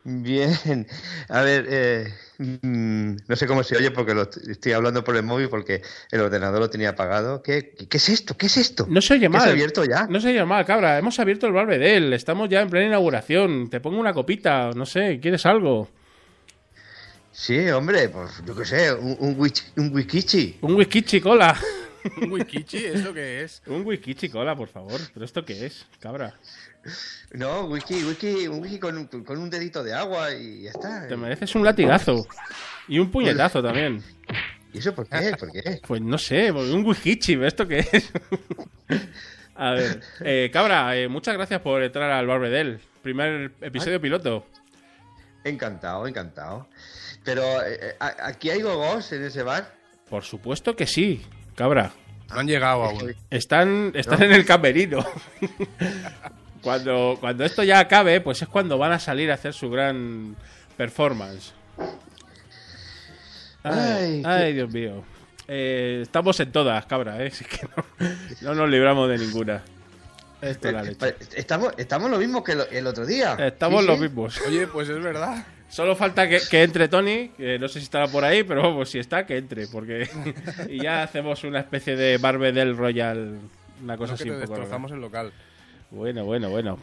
Bien. 0.04 0.86
A 1.30 1.42
ver, 1.42 1.66
eh, 1.68 2.14
mm, 2.38 3.16
no 3.28 3.36
sé 3.36 3.48
cómo 3.48 3.64
se 3.64 3.78
oye 3.78 3.92
porque 3.92 4.14
lo 4.14 4.24
estoy 4.24 4.72
hablando 4.72 5.04
por 5.04 5.16
el 5.16 5.24
móvil 5.24 5.50
porque 5.50 5.82
el 6.12 6.22
ordenador 6.22 6.60
lo 6.60 6.70
tenía 6.70 6.90
apagado. 6.90 7.42
¿Qué, 7.44 7.76
qué 7.90 7.98
es 7.98 8.10
esto? 8.10 8.36
¿Qué 8.38 8.46
es 8.48 8.58
esto? 8.58 8.86
No 8.90 9.02
se 9.02 9.14
oye 9.14 9.22
¿Que 9.24 9.30
mal. 9.30 9.42
¿Se 9.42 9.50
ha 9.50 9.52
abierto 9.52 9.84
ya? 9.86 10.08
No 10.08 10.20
se 10.20 10.30
oye 10.30 10.44
mal, 10.46 10.66
Cabra. 10.66 10.98
Hemos 10.98 11.20
abierto 11.20 11.48
el 11.48 11.54
Barbedel. 11.54 12.14
Estamos 12.14 12.50
ya 12.50 12.62
en 12.62 12.70
plena 12.70 12.88
inauguración. 12.88 13.70
Te 13.70 13.80
pongo 13.80 14.00
una 14.00 14.14
copita. 14.14 14.72
No 14.76 14.86
sé, 14.86 15.20
¿quieres 15.22 15.46
algo? 15.46 15.90
Sí, 17.32 17.68
hombre, 17.70 18.10
pues 18.10 18.44
yo 18.46 18.56
qué 18.56 18.64
sé, 18.64 18.94
un, 18.94 19.16
un, 19.20 19.38
wich- 19.40 19.72
un 19.78 19.94
wikichi. 19.94 20.58
Un 20.62 20.76
whisky 20.76 21.02
chicola. 21.02 21.58
¿Un 22.22 22.32
wikichi? 22.32 22.78
¿Eso 22.86 23.14
qué 23.14 23.44
es? 23.44 23.62
Un 23.68 23.86
whisky 23.86 24.16
chicola, 24.16 24.56
por 24.56 24.68
favor. 24.68 25.00
¿Pero 25.14 25.26
esto 25.26 25.44
qué 25.46 25.66
es, 25.66 25.86
Cabra? 26.00 26.34
No, 27.32 27.66
wiki, 27.66 28.04
wiki, 28.04 28.48
un 28.48 28.62
wiki 28.62 28.78
con, 28.80 28.98
un- 28.98 29.08
con 29.24 29.38
un 29.38 29.50
dedito 29.50 29.84
de 29.84 29.94
agua 29.94 30.34
y 30.34 30.64
ya 30.64 30.72
está. 30.72 31.08
Te 31.08 31.16
mereces 31.16 31.56
un 31.56 31.64
latigazo. 31.64 32.26
Y 32.88 33.00
un 33.00 33.10
puñetazo 33.10 33.64
también. 33.64 34.04
¿Y 34.74 34.80
eso 34.80 34.94
por 34.94 35.08
qué? 35.08 35.34
¿Por 35.40 35.52
qué? 35.52 35.80
Pues 35.88 36.02
no 36.02 36.18
sé, 36.18 36.52
un 36.52 36.86
whisky, 36.86 37.18
¿esto 37.44 37.68
qué 37.68 37.88
es? 37.92 38.12
A 39.56 39.72
ver, 39.72 40.02
eh, 40.22 40.50
Cabra, 40.52 40.96
eh, 40.98 41.08
muchas 41.08 41.36
gracias 41.36 41.62
por 41.62 41.82
entrar 41.84 42.10
al 42.12 42.26
Barbedel. 42.28 42.80
Primer 43.02 43.52
episodio 43.62 44.02
piloto. 44.02 44.46
Encantado, 45.44 46.08
encantado. 46.08 46.68
Pero, 47.24 47.44
eh, 47.62 47.78
eh, 47.82 47.96
¿a- 48.00 48.28
¿aquí 48.28 48.50
hay 48.50 48.62
gogos 48.62 49.12
en 49.12 49.24
ese 49.24 49.44
bar? 49.44 49.74
Por 50.10 50.24
supuesto 50.24 50.76
que 50.76 50.88
sí, 50.88 51.22
Cabra. 51.56 51.92
No 52.30 52.40
han 52.40 52.48
llegado 52.48 52.84
aún. 52.84 53.14
Están, 53.30 53.92
están 53.96 54.24
en 54.24 54.32
el 54.34 54.46
camerino. 54.46 55.06
cuando, 56.62 57.18
cuando 57.20 57.46
esto 57.46 57.64
ya 57.64 57.80
acabe, 57.80 58.22
pues 58.22 58.42
es 58.42 58.48
cuando 58.48 58.78
van 58.78 58.92
a 58.92 59.00
salir 59.00 59.30
a 59.32 59.36
hacer 59.36 59.54
su 59.54 59.70
gran 59.70 60.36
performance. 60.78 61.54
Ay, 63.64 63.74
Ay, 63.74 64.22
qué- 64.22 64.28
ay, 64.28 64.54
Dios 64.54 64.72
mío. 64.72 65.04
Eh, 65.48 66.00
estamos 66.02 66.40
en 66.40 66.52
todas, 66.52 66.86
cabra, 66.86 67.22
¿eh? 67.24 67.28
Así 67.34 67.46
que 67.46 67.60
no, 68.42 68.50
no 68.50 68.56
nos 68.56 68.70
libramos 68.70 69.10
de 69.10 69.18
ninguna. 69.18 69.62
Esto 70.42 70.68
es 70.70 70.74
la 70.74 70.84
leche. 70.84 71.08
Eh, 71.10 71.16
Estamos, 71.36 71.74
estamos 71.78 72.10
lo 72.12 72.18
mismo 72.18 72.44
que 72.44 72.54
el, 72.54 72.62
el 72.72 72.88
otro 72.88 73.06
día. 73.06 73.36
Estamos 73.40 73.82
Sí, 73.82 73.88
los 73.88 73.98
sí. 73.98 74.04
mismos. 74.04 74.42
Oye, 74.48 74.68
pues 74.68 74.90
es 74.90 75.02
verdad. 75.02 75.46
Solo 75.74 75.96
falta 75.96 76.30
que, 76.30 76.40
que 76.52 76.62
entre 76.62 76.88
Tony, 76.88 77.30
que 77.36 77.58
no 77.58 77.68
sé 77.68 77.80
si 77.80 77.86
estará 77.86 78.08
por 78.08 78.24
ahí, 78.24 78.44
pero 78.44 78.62
vamos, 78.62 78.90
si 78.90 79.00
está, 79.00 79.26
que 79.26 79.38
entre, 79.38 79.66
porque 79.68 80.08
y 80.70 80.84
ya 80.84 81.02
hacemos 81.02 81.44
una 81.44 81.62
especie 81.62 81.96
de 81.96 82.20
Barbe 82.20 82.52
del 82.52 82.78
Royal, 82.78 83.40
una 83.84 83.98
cosa 83.98 84.12
No 84.14 84.18
que 84.18 84.24
así 84.24 84.30
te 84.30 84.36
un 84.36 84.42
poco. 84.42 84.52
destrozamos 84.52 84.92
el 84.92 85.02
local. 85.02 85.32
Bueno, 85.90 86.26
bueno, 86.26 86.50
bueno. 86.52 86.78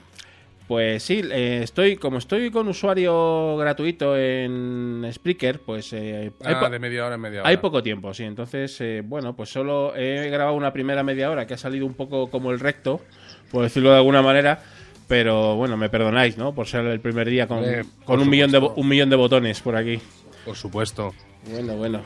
Pues 0.66 1.04
sí, 1.04 1.22
eh, 1.32 1.60
estoy 1.62 1.96
como 1.96 2.18
estoy 2.18 2.50
con 2.50 2.66
usuario 2.66 3.56
gratuito 3.56 4.16
en 4.16 5.08
Spreaker, 5.12 5.60
pues 5.60 5.92
eh, 5.92 6.32
hay, 6.44 6.54
Ah, 6.56 6.68
de 6.68 6.78
media 6.80 7.06
hora 7.06 7.14
en 7.14 7.20
media 7.20 7.40
hora. 7.40 7.48
hay 7.48 7.56
poco 7.58 7.82
tiempo, 7.84 8.12
sí. 8.12 8.24
Entonces, 8.24 8.80
eh, 8.80 9.02
bueno, 9.04 9.34
pues 9.36 9.50
solo 9.50 9.94
he 9.96 10.28
grabado 10.30 10.56
una 10.56 10.72
primera 10.72 11.04
media 11.04 11.30
hora 11.30 11.46
que 11.46 11.54
ha 11.54 11.58
salido 11.58 11.86
un 11.86 11.94
poco 11.94 12.28
como 12.30 12.50
el 12.50 12.58
recto, 12.60 13.00
por 13.52 13.62
decirlo 13.62 13.90
de 13.90 13.96
alguna 13.96 14.22
manera. 14.22 14.62
Pero 15.10 15.56
bueno, 15.56 15.76
me 15.76 15.90
perdonáis, 15.90 16.38
¿no? 16.38 16.54
Por 16.54 16.68
ser 16.68 16.86
el 16.86 17.00
primer 17.00 17.28
día 17.28 17.48
con, 17.48 17.64
con 18.04 18.20
un, 18.20 18.30
millón 18.30 18.52
de, 18.52 18.58
un 18.58 18.86
millón 18.88 19.10
de 19.10 19.16
botones 19.16 19.60
por 19.60 19.74
aquí. 19.74 19.98
Por 20.44 20.54
supuesto. 20.56 21.12
Bueno, 21.50 21.74
bueno. 21.74 22.00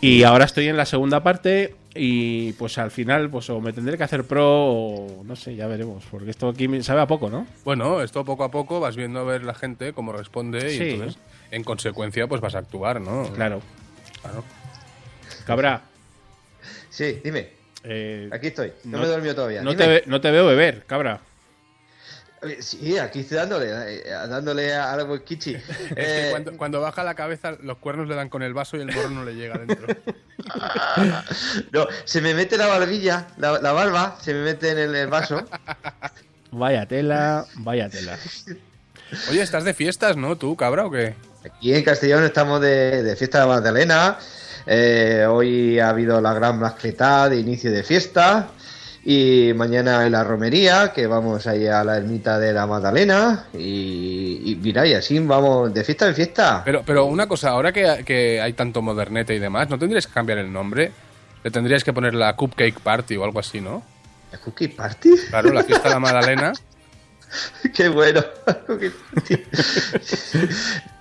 Y 0.00 0.22
ahora 0.22 0.46
estoy 0.46 0.68
en 0.68 0.78
la 0.78 0.86
segunda 0.86 1.22
parte 1.22 1.74
y 1.94 2.54
pues 2.54 2.78
al 2.78 2.90
final 2.90 3.28
pues 3.28 3.50
o 3.50 3.60
me 3.60 3.74
tendré 3.74 3.98
que 3.98 4.04
hacer 4.04 4.24
pro 4.24 4.46
o 4.48 5.22
no 5.22 5.36
sé, 5.36 5.54
ya 5.54 5.66
veremos, 5.66 6.02
porque 6.10 6.30
esto 6.30 6.48
aquí 6.48 6.66
me 6.66 6.82
sabe 6.82 7.02
a 7.02 7.06
poco, 7.06 7.28
¿no? 7.28 7.46
Bueno, 7.62 8.00
esto 8.02 8.24
poco 8.24 8.42
a 8.44 8.50
poco 8.50 8.80
vas 8.80 8.96
viendo 8.96 9.20
a 9.20 9.24
ver 9.24 9.44
la 9.44 9.52
gente 9.54 9.92
cómo 9.92 10.10
responde 10.12 10.74
y 10.74 10.78
entonces, 10.92 11.18
en 11.50 11.62
consecuencia, 11.62 12.26
pues 12.26 12.40
vas 12.40 12.54
a 12.54 12.58
actuar, 12.60 13.02
¿no? 13.02 13.30
Claro. 13.34 13.60
Claro. 14.22 14.42
Cabra, 15.46 15.82
Sí, 16.88 17.20
dime. 17.22 17.48
eh, 17.82 18.30
Aquí 18.32 18.46
estoy. 18.46 18.72
No, 18.84 18.92
No- 18.92 18.98
me 19.00 19.04
he 19.04 19.08
dormido 19.10 19.34
todavía. 19.34 19.60
no, 19.62 19.76
te, 19.76 19.86
ve- 19.86 20.04
no 20.06 20.22
te 20.22 20.30
veo 20.30 20.46
beber, 20.46 20.84
cabra. 20.86 21.20
Eh, 22.44 22.58
Sí, 22.62 22.98
aquí 22.98 23.20
estoy 23.20 23.36
dándole, 23.38 23.66
eh, 23.70 24.02
dándole 24.28 24.74
a 24.74 24.92
al 24.92 25.08
wikichi. 25.08 25.54
Es 25.54 25.64
Eh, 25.96 26.22
que 26.24 26.30
cuando, 26.30 26.56
cuando 26.56 26.80
baja 26.80 27.02
la 27.04 27.14
cabeza, 27.14 27.56
los 27.62 27.78
cuernos 27.78 28.08
le 28.08 28.14
dan 28.14 28.28
con 28.28 28.42
el 28.42 28.54
vaso 28.54 28.76
y 28.76 28.80
el 28.80 28.94
morro 28.94 29.10
no 29.10 29.24
le 29.24 29.34
llega 29.34 29.58
dentro. 29.58 29.86
No, 31.72 31.86
se 32.04 32.20
me 32.20 32.34
mete 32.34 32.56
la 32.58 32.66
barbilla, 32.66 33.28
la, 33.38 33.58
la 33.60 33.72
barba, 33.72 34.18
se 34.20 34.34
me 34.34 34.44
mete 34.44 34.70
en 34.70 34.78
el, 34.78 34.94
el 34.94 35.08
vaso. 35.08 35.42
Vaya 36.52 36.86
tela, 36.86 37.46
vaya 37.56 37.88
tela. 37.88 38.16
Oye, 39.30 39.42
¿estás 39.42 39.64
de 39.64 39.74
fiestas, 39.74 40.16
no? 40.16 40.36
¿Tú, 40.36 40.54
cabra, 40.56 40.86
o 40.86 40.90
qué? 40.90 41.14
Aquí 41.44 41.74
en 41.74 41.82
Castellón 41.82 42.22
estamos 42.24 42.60
de, 42.60 43.02
de 43.02 43.16
fiesta 43.16 43.40
de 43.40 43.46
Magdalena. 43.46 44.18
Eh, 44.66 45.26
hoy 45.28 45.80
ha 45.80 45.88
habido 45.88 46.20
la 46.20 46.32
gran 46.32 46.60
mascletá 46.60 47.28
de 47.28 47.38
inicio 47.40 47.72
de 47.72 47.82
fiesta. 47.82 48.50
Y 49.06 49.52
mañana 49.54 50.06
en 50.06 50.12
la 50.12 50.24
romería, 50.24 50.92
que 50.94 51.06
vamos 51.06 51.46
ahí 51.46 51.66
a 51.66 51.84
la 51.84 51.98
ermita 51.98 52.38
de 52.38 52.52
la 52.54 52.66
Magdalena. 52.66 53.44
Y, 53.52 54.40
y 54.46 54.56
mira, 54.56 54.86
y 54.86 54.94
así 54.94 55.18
vamos 55.18 55.74
de 55.74 55.84
fiesta 55.84 56.08
en 56.08 56.14
fiesta. 56.14 56.62
Pero, 56.64 56.82
pero 56.86 57.04
una 57.04 57.26
cosa, 57.26 57.50
ahora 57.50 57.70
que, 57.72 58.02
que 58.06 58.40
hay 58.40 58.54
tanto 58.54 58.80
modernete 58.80 59.34
y 59.34 59.38
demás, 59.38 59.68
¿no 59.68 59.78
tendríais 59.78 60.06
que 60.06 60.12
cambiar 60.14 60.38
el 60.38 60.50
nombre? 60.50 60.90
Le 61.42 61.50
tendríais 61.50 61.84
que 61.84 61.92
poner 61.92 62.14
la 62.14 62.34
Cupcake 62.34 62.80
Party 62.80 63.16
o 63.18 63.24
algo 63.24 63.40
así, 63.40 63.60
¿no? 63.60 63.82
¿La 64.32 64.38
Cookie 64.38 64.68
Party? 64.68 65.10
Claro, 65.28 65.52
la 65.52 65.62
fiesta 65.62 65.88
de 65.88 65.94
la 65.94 66.00
Magdalena. 66.00 66.52
Qué 67.74 67.88
bueno. 67.90 68.22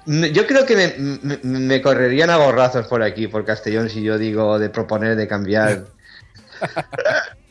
Yo 0.06 0.46
creo 0.46 0.66
que 0.66 0.76
me, 0.76 0.94
me- 1.22 1.40
me 1.44 1.82
correrían 1.82 2.30
a 2.30 2.38
borrazos 2.38 2.86
por 2.88 3.02
aquí, 3.02 3.28
por 3.28 3.46
Castellón, 3.46 3.90
si 3.90 4.02
yo 4.04 4.18
digo 4.18 4.60
de 4.60 4.70
proponer, 4.70 5.16
de 5.16 5.28
cambiar. 5.28 5.86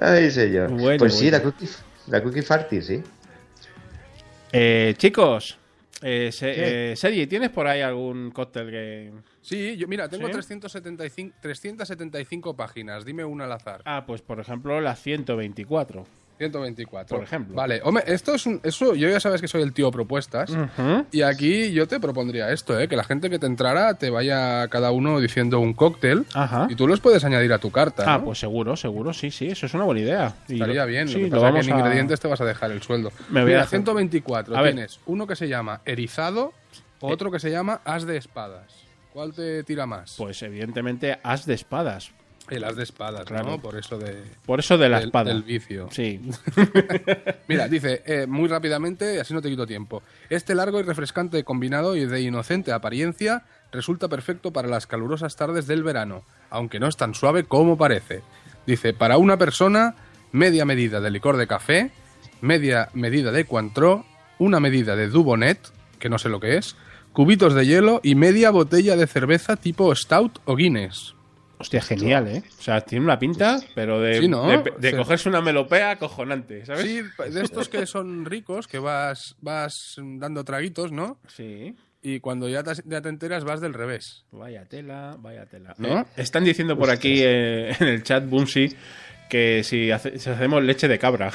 Ay, 0.00 0.30
señor. 0.30 0.70
Bueno, 0.70 0.98
pues 0.98 1.14
sí, 1.14 1.30
bueno. 1.30 1.38
la 1.38 1.42
cookie, 1.42 1.68
la 2.08 2.22
cookie 2.22 2.42
Party, 2.42 2.82
sí. 2.82 3.02
Eh, 4.52 4.94
chicos, 4.96 5.58
eh, 6.02 6.30
se- 6.32 6.92
eh, 6.92 6.96
Sergi, 6.96 7.26
¿tienes 7.26 7.50
por 7.50 7.66
ahí 7.66 7.80
algún 7.80 8.30
cóctel 8.30 8.70
que...? 8.70 9.12
Sí, 9.42 9.76
yo, 9.76 9.88
mira, 9.88 10.08
tengo 10.08 10.26
¿Sí? 10.26 10.32
375, 10.32 11.36
375 11.40 12.56
páginas. 12.56 13.04
Dime 13.04 13.24
una 13.24 13.44
al 13.44 13.52
azar. 13.52 13.82
Ah, 13.84 14.04
pues 14.06 14.22
por 14.22 14.40
ejemplo 14.40 14.80
la 14.80 14.96
124. 14.96 16.06
124. 16.50 17.16
Por 17.16 17.24
ejemplo. 17.24 17.54
Vale, 17.54 17.80
hombre, 17.84 18.04
esto 18.06 18.34
es 18.34 18.46
un. 18.46 18.60
Eso, 18.62 18.94
yo 18.94 19.08
ya 19.08 19.20
sabes 19.20 19.40
que 19.40 19.48
soy 19.48 19.62
el 19.62 19.72
tío 19.72 19.90
propuestas. 19.90 20.50
Y 21.12 21.22
aquí 21.22 21.72
yo 21.72 21.86
te 21.88 22.00
propondría 22.00 22.50
esto, 22.52 22.78
¿eh? 22.78 22.88
que 22.88 22.96
la 22.96 23.04
gente 23.04 23.30
que 23.30 23.38
te 23.38 23.46
entrara 23.46 23.94
te 23.94 24.10
vaya 24.10 24.68
cada 24.68 24.90
uno 24.90 25.20
diciendo 25.20 25.60
un 25.60 25.72
cóctel 25.74 26.26
Ajá. 26.34 26.66
y 26.70 26.74
tú 26.74 26.86
los 26.86 27.00
puedes 27.00 27.24
añadir 27.24 27.52
a 27.52 27.58
tu 27.58 27.70
carta. 27.70 28.04
Ah, 28.06 28.18
¿no? 28.18 28.24
pues 28.24 28.38
seguro, 28.38 28.76
seguro, 28.76 29.12
sí, 29.12 29.30
sí, 29.30 29.48
eso 29.48 29.66
es 29.66 29.74
una 29.74 29.84
buena 29.84 30.00
idea. 30.00 30.34
Y 30.48 30.54
Estaría 30.54 30.82
lo- 30.82 30.86
bien. 30.88 31.08
Sí, 31.08 31.14
lo 31.14 31.24
que 31.24 31.30
pasa 31.42 31.58
es 31.60 31.66
que 31.66 31.70
en 31.72 31.76
a- 31.76 31.80
ingredientes 31.80 32.20
te 32.20 32.28
vas 32.28 32.40
a 32.40 32.44
dejar 32.44 32.70
el 32.72 32.82
sueldo. 32.82 33.10
Me 33.30 33.40
voy 33.40 33.42
a 33.42 33.44
Mira, 33.44 33.56
dejar- 33.60 33.68
124 33.70 34.56
A 34.56 34.62
ver. 34.62 34.74
tienes 34.74 35.00
uno 35.06 35.26
que 35.26 35.36
se 35.36 35.48
llama 35.48 35.80
erizado, 35.84 36.52
otro 37.00 37.30
que 37.30 37.38
se 37.38 37.50
llama 37.50 37.80
as 37.84 38.06
de 38.06 38.16
espadas. 38.16 38.72
¿Cuál 39.12 39.32
te 39.32 39.62
tira 39.62 39.86
más? 39.86 40.14
Pues 40.18 40.42
evidentemente 40.42 41.18
as 41.22 41.46
de 41.46 41.54
espadas. 41.54 42.12
El 42.50 42.62
as 42.64 42.76
de 42.76 42.82
espadas, 42.82 43.24
Claro. 43.24 43.52
¿no? 43.52 43.58
Por 43.58 43.76
eso 43.78 43.98
de, 43.98 44.22
Por 44.44 44.60
eso 44.60 44.76
de 44.76 44.88
la 44.90 44.98
del- 44.98 45.06
espada. 45.08 45.30
del 45.32 45.42
vicio. 45.42 45.88
Sí. 45.90 46.20
Mira, 47.48 47.68
dice, 47.68 48.02
eh, 48.06 48.26
muy 48.26 48.48
rápidamente, 48.48 49.20
así 49.20 49.32
no 49.34 49.40
te 49.42 49.48
quito 49.48 49.66
tiempo. 49.66 50.02
Este 50.30 50.54
largo 50.54 50.78
y 50.80 50.82
refrescante 50.82 51.42
combinado 51.44 51.96
y 51.96 52.04
de 52.06 52.20
inocente 52.20 52.72
apariencia 52.72 53.44
resulta 53.72 54.08
perfecto 54.08 54.52
para 54.52 54.68
las 54.68 54.86
calurosas 54.86 55.36
tardes 55.36 55.66
del 55.66 55.82
verano, 55.82 56.22
aunque 56.50 56.78
no 56.78 56.86
es 56.86 56.96
tan 56.96 57.14
suave 57.14 57.44
como 57.44 57.76
parece. 57.78 58.22
Dice, 58.66 58.92
para 58.92 59.16
una 59.18 59.36
persona, 59.36 59.94
media 60.32 60.64
medida 60.64 61.00
de 61.00 61.10
licor 61.10 61.36
de 61.36 61.46
café, 61.46 61.90
media 62.40 62.88
medida 62.94 63.32
de 63.32 63.46
Cointreau, 63.46 64.04
una 64.38 64.60
medida 64.60 64.96
de 64.96 65.08
Dubonet, 65.08 65.58
que 65.98 66.08
no 66.08 66.18
sé 66.18 66.28
lo 66.28 66.40
que 66.40 66.56
es, 66.58 66.76
cubitos 67.12 67.54
de 67.54 67.66
hielo 67.66 68.00
y 68.02 68.14
media 68.16 68.50
botella 68.50 68.96
de 68.96 69.06
cerveza 69.06 69.56
tipo 69.56 69.94
Stout 69.94 70.40
o 70.44 70.56
Guinness. 70.56 71.14
Hostia, 71.58 71.80
genial, 71.80 72.26
¿eh? 72.28 72.42
O 72.58 72.62
sea, 72.62 72.80
tiene 72.80 73.04
una 73.04 73.18
pinta, 73.18 73.58
pero 73.74 74.00
de, 74.00 74.20
Sí, 74.20 74.28
¿no? 74.28 74.46
de, 74.48 74.72
de 74.78 74.90
Sí. 74.90 74.96
cogerse 74.96 75.28
una 75.28 75.40
melopea 75.40 75.92
acojonante, 75.92 76.66
¿sabes? 76.66 76.82
Sí, 76.82 77.00
de 77.30 77.42
estos 77.42 77.68
que 77.68 77.86
son 77.86 78.24
ricos, 78.24 78.66
que 78.66 78.78
vas, 78.78 79.36
vas 79.40 79.94
dando 79.98 80.44
traguitos, 80.44 80.90
¿no? 80.92 81.18
Sí. 81.28 81.74
Y 82.02 82.20
cuando 82.20 82.48
ya 82.48 82.62
te, 82.62 82.72
ya 82.84 83.00
te 83.00 83.08
enteras 83.08 83.44
vas 83.44 83.60
del 83.60 83.72
revés. 83.72 84.24
Vaya 84.30 84.66
tela, 84.66 85.16
vaya 85.18 85.46
tela. 85.46 85.74
¿No? 85.78 86.00
Eh, 86.00 86.04
están 86.16 86.44
diciendo 86.44 86.76
por 86.76 86.90
aquí 86.90 87.20
eh, 87.22 87.74
en 87.80 87.88
el 87.88 88.02
chat 88.02 88.28
Bumsy 88.28 88.74
que 89.30 89.62
si, 89.64 89.90
hace- 89.90 90.18
si 90.18 90.28
hacemos 90.28 90.62
leche 90.62 90.86
de 90.88 90.98
cabra. 90.98 91.30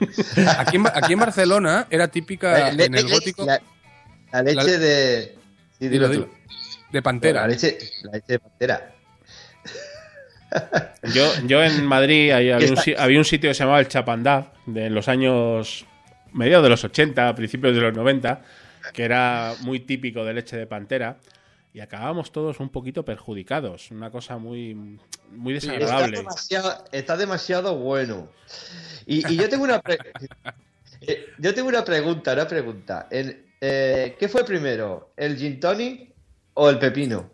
Aquí 0.58 0.76
en, 0.76 0.86
aquí 0.88 1.12
en 1.12 1.20
Barcelona 1.20 1.86
era 1.88 2.08
típica 2.08 2.70
Le- 2.72 2.86
en 2.86 2.94
el 2.96 3.08
gótico 3.08 3.46
La, 3.46 3.62
la 4.32 4.42
leche 4.42 4.56
La- 4.72 4.78
de. 4.78 5.34
Sí, 5.78 5.88
Dilo, 5.88 6.08
dilo 6.08 6.28
de 6.92 7.00
pantera. 7.02 7.42
La 7.42 7.48
leche, 7.48 7.78
la 8.02 8.12
leche 8.12 8.32
de 8.34 8.38
pantera. 8.40 8.93
Yo, 11.14 11.30
yo 11.46 11.62
en 11.62 11.84
Madrid 11.84 12.30
había, 12.30 12.58
un, 12.58 12.76
había 12.98 13.24
sitio 13.24 13.50
que 13.50 13.54
se 13.54 13.60
llamaba 13.60 13.80
el 13.80 13.88
Chapandá, 13.88 14.52
de 14.66 14.88
los 14.90 15.08
años 15.08 15.84
mediados 16.32 16.64
de 16.64 16.70
los 16.70 16.84
80, 16.84 17.34
principios 17.34 17.74
de 17.74 17.80
los 17.80 17.94
90, 17.94 18.42
que 18.92 19.04
era 19.04 19.54
muy 19.62 19.80
típico 19.80 20.24
de 20.24 20.34
leche 20.34 20.56
de 20.56 20.66
pantera. 20.66 21.18
Y 21.72 21.80
acabábamos 21.80 22.30
todos 22.30 22.60
un 22.60 22.68
poquito 22.68 23.04
perjudicados. 23.04 23.90
Una 23.90 24.10
cosa 24.10 24.38
muy, 24.38 24.74
muy 25.32 25.56
Está 25.56 25.72
desagradable. 25.72 26.18
demasiado, 26.18 26.84
está 26.92 27.16
demasiado 27.16 27.76
bueno. 27.76 28.28
Y, 29.06 29.28
y 29.32 29.36
yo 29.36 29.48
tengo 29.48 29.64
una 29.64 29.80
pre- 29.80 29.98
eh, 31.00 31.26
yo 31.38 31.52
tengo 31.52 31.68
una 31.68 31.84
pregunta, 31.84 32.32
una 32.32 32.46
pregunta. 32.46 33.08
El, 33.10 33.46
eh, 33.60 34.14
¿Qué 34.18 34.28
fue 34.28 34.44
primero? 34.44 35.12
¿El 35.16 35.36
gin 35.36 35.58
tonic 35.58 36.12
o 36.54 36.70
el 36.70 36.78
pepino? 36.78 37.33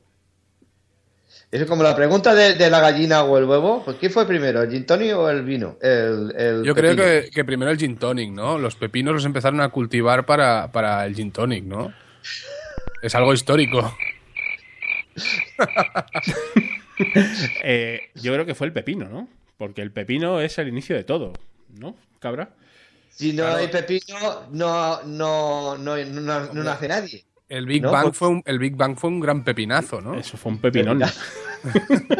Es 1.51 1.67
como 1.67 1.83
la 1.83 1.97
pregunta 1.97 2.33
de, 2.33 2.55
de 2.55 2.71
la 2.71 2.79
gallina 2.79 3.25
o 3.25 3.37
el 3.37 3.45
huevo. 3.45 3.83
Pues, 3.85 3.97
¿Qué 3.97 4.09
fue 4.09 4.25
primero? 4.27 4.63
¿El 4.63 4.71
gin 4.71 4.87
tonic 4.87 5.17
o 5.17 5.29
el 5.29 5.43
vino? 5.43 5.77
El, 5.83 6.33
el 6.37 6.65
Yo 6.65 6.75
creo 6.77 6.95
que 6.95 7.45
primero 7.45 7.73
el 7.73 7.79
gin 7.79 7.97
tonic, 7.97 8.31
¿no? 8.31 8.57
Los 8.57 8.77
pepinos 8.77 9.15
los 9.15 9.25
empezaron 9.25 9.61
a 9.61 9.71
cultivar 9.71 10.27
para, 10.27 10.71
para 10.71 11.05
el 11.07 11.15
gin 11.17 11.33
tonic, 11.33 11.65
¿no? 11.65 11.93
Es 13.03 13.15
algo 13.15 13.33
histórico. 13.33 13.97
Eh, 17.65 18.11
yo 18.15 18.35
creo 18.35 18.45
que 18.45 18.55
fue 18.55 18.67
el 18.67 18.75
pepino, 18.75 19.09
¿no? 19.09 19.27
Porque 19.57 19.81
el 19.81 19.91
pepino 19.91 20.39
es 20.43 20.59
el 20.59 20.69
inicio 20.69 20.95
de 20.95 21.03
todo, 21.03 21.33
¿no, 21.79 21.97
cabra? 22.19 22.51
Si 23.09 23.33
no 23.33 23.47
hay 23.47 23.69
pepino, 23.69 24.47
no, 24.51 25.03
no, 25.05 25.79
no, 25.79 25.97
no, 25.97 26.53
no 26.53 26.63
nace 26.63 26.89
nadie. 26.89 27.25
El 27.51 27.67
Big, 27.67 27.83
No, 27.83 27.91
Bang 27.91 28.05
pues- 28.05 28.17
fue 28.17 28.29
un, 28.29 28.43
el 28.47 28.59
Big 28.61 28.77
Bang 28.77 28.97
fue 28.97 29.11
un 29.11 29.21
gran 29.21 29.45
pepinazo, 29.45 30.01
¿no? 30.01 30.15
Eso 30.15 30.39
fue 30.39 30.53
un 30.53 30.59
pepinón. 30.59 31.03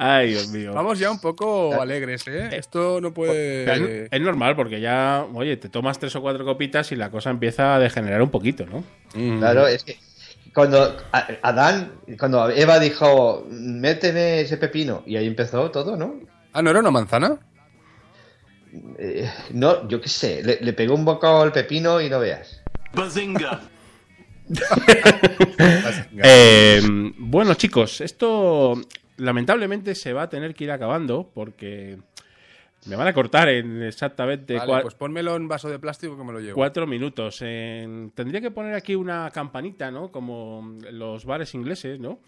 Ay, 0.00 0.30
Dios 0.30 0.48
mío. 0.48 0.72
Vamos 0.74 0.98
ya 0.98 1.10
un 1.10 1.20
poco 1.20 1.80
alegres, 1.80 2.26
¿eh? 2.28 2.50
Esto 2.52 3.00
no 3.00 3.12
puede... 3.12 4.04
Es, 4.04 4.08
es 4.12 4.20
normal 4.20 4.54
porque 4.54 4.80
ya, 4.80 5.26
oye, 5.34 5.56
te 5.56 5.68
tomas 5.68 5.98
tres 5.98 6.14
o 6.16 6.22
cuatro 6.22 6.44
copitas 6.44 6.92
y 6.92 6.96
la 6.96 7.10
cosa 7.10 7.30
empieza 7.30 7.74
a 7.74 7.78
degenerar 7.78 8.22
un 8.22 8.30
poquito, 8.30 8.64
¿no? 8.64 8.84
Mm. 9.14 9.38
Claro, 9.40 9.66
es 9.66 9.82
que 9.82 9.98
cuando 10.54 10.96
Adán, 11.42 11.92
cuando 12.18 12.48
Eva 12.48 12.78
dijo, 12.78 13.46
méteme 13.50 14.40
ese 14.40 14.56
pepino, 14.56 15.02
y 15.04 15.16
ahí 15.16 15.26
empezó 15.26 15.70
todo, 15.70 15.96
¿no? 15.96 16.14
Ah, 16.52 16.62
¿no 16.62 16.70
era 16.70 16.78
una 16.78 16.90
manzana? 16.90 17.38
Eh, 18.98 19.28
no, 19.50 19.88
yo 19.88 20.00
qué 20.00 20.08
sé, 20.08 20.42
le, 20.42 20.58
le 20.60 20.72
pegó 20.74 20.94
un 20.94 21.04
bocado 21.04 21.42
al 21.42 21.52
pepino 21.52 22.00
y 22.00 22.08
no 22.08 22.20
veas. 22.20 22.62
Bazinga! 22.94 23.60
Eh, 26.22 26.80
bueno, 27.18 27.54
chicos, 27.54 28.00
esto 28.00 28.80
lamentablemente 29.18 29.94
se 29.94 30.12
va 30.12 30.22
a 30.22 30.28
tener 30.28 30.54
que 30.54 30.64
ir 30.64 30.70
acabando 30.70 31.30
porque 31.34 31.98
me 32.86 32.96
van 32.96 33.08
a 33.08 33.12
cortar 33.12 33.48
en 33.48 33.82
exactamente 33.82 34.56
Vale, 34.56 34.82
pues 34.82 34.94
pónmelo 34.94 35.36
en 35.36 35.48
vaso 35.48 35.68
de 35.68 35.78
plástico 35.78 36.16
que 36.16 36.24
me 36.24 36.32
lo 36.32 36.40
llevo. 36.40 36.54
cuatro 36.54 36.86
minutos. 36.86 37.42
En- 37.42 38.10
tendría 38.14 38.40
que 38.40 38.50
poner 38.50 38.74
aquí 38.74 38.94
una 38.94 39.30
campanita, 39.32 39.90
¿no? 39.90 40.10
Como 40.10 40.78
los 40.92 41.24
bares 41.24 41.54
ingleses, 41.54 41.98
¿no? 42.00 42.18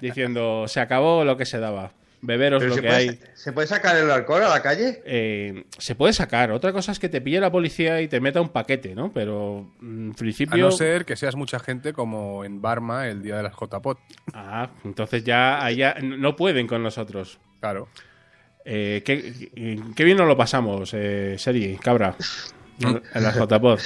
Diciendo, 0.00 0.66
se 0.68 0.80
acabó 0.80 1.24
lo 1.24 1.36
que 1.36 1.46
se 1.46 1.58
daba. 1.58 1.92
Beberos 2.24 2.60
Pero 2.60 2.68
lo 2.70 2.74
se, 2.76 2.80
que 2.82 2.86
puede, 2.88 3.00
hay. 3.00 3.20
¿Se 3.34 3.52
puede 3.52 3.66
sacar 3.66 3.96
el 3.96 4.08
alcohol 4.08 4.44
a 4.44 4.48
la 4.48 4.62
calle? 4.62 5.02
Eh, 5.04 5.64
se 5.76 5.96
puede 5.96 6.12
sacar. 6.12 6.52
Otra 6.52 6.72
cosa 6.72 6.92
es 6.92 7.00
que 7.00 7.08
te 7.08 7.20
pille 7.20 7.40
la 7.40 7.50
policía 7.50 8.00
y 8.00 8.06
te 8.06 8.20
meta 8.20 8.40
un 8.40 8.50
paquete, 8.50 8.94
¿no? 8.94 9.12
Pero 9.12 9.72
mm, 9.80 10.04
en 10.06 10.10
A 10.12 10.14
principio. 10.14 10.64
no 10.64 10.70
ser 10.70 11.04
que 11.04 11.16
seas 11.16 11.34
mucha 11.34 11.58
gente 11.58 11.92
como 11.92 12.44
en 12.44 12.62
Barma 12.62 13.08
el 13.08 13.22
día 13.22 13.36
de 13.36 13.42
las 13.42 13.54
JPOT. 13.54 13.98
Ah, 14.34 14.70
entonces 14.84 15.24
ya 15.24 15.64
allá 15.64 15.96
no 16.00 16.36
pueden 16.36 16.68
con 16.68 16.82
nosotros. 16.84 17.40
Claro. 17.58 17.88
Eh, 18.64 19.02
qué, 19.04 19.50
qué 19.96 20.04
bien 20.04 20.16
nos 20.16 20.28
lo 20.28 20.36
pasamos, 20.36 20.94
eh, 20.94 21.34
Seri, 21.36 21.76
cabra, 21.78 22.14
en, 22.78 23.02
en 23.14 23.22
las 23.24 23.34
JPod. 23.36 23.80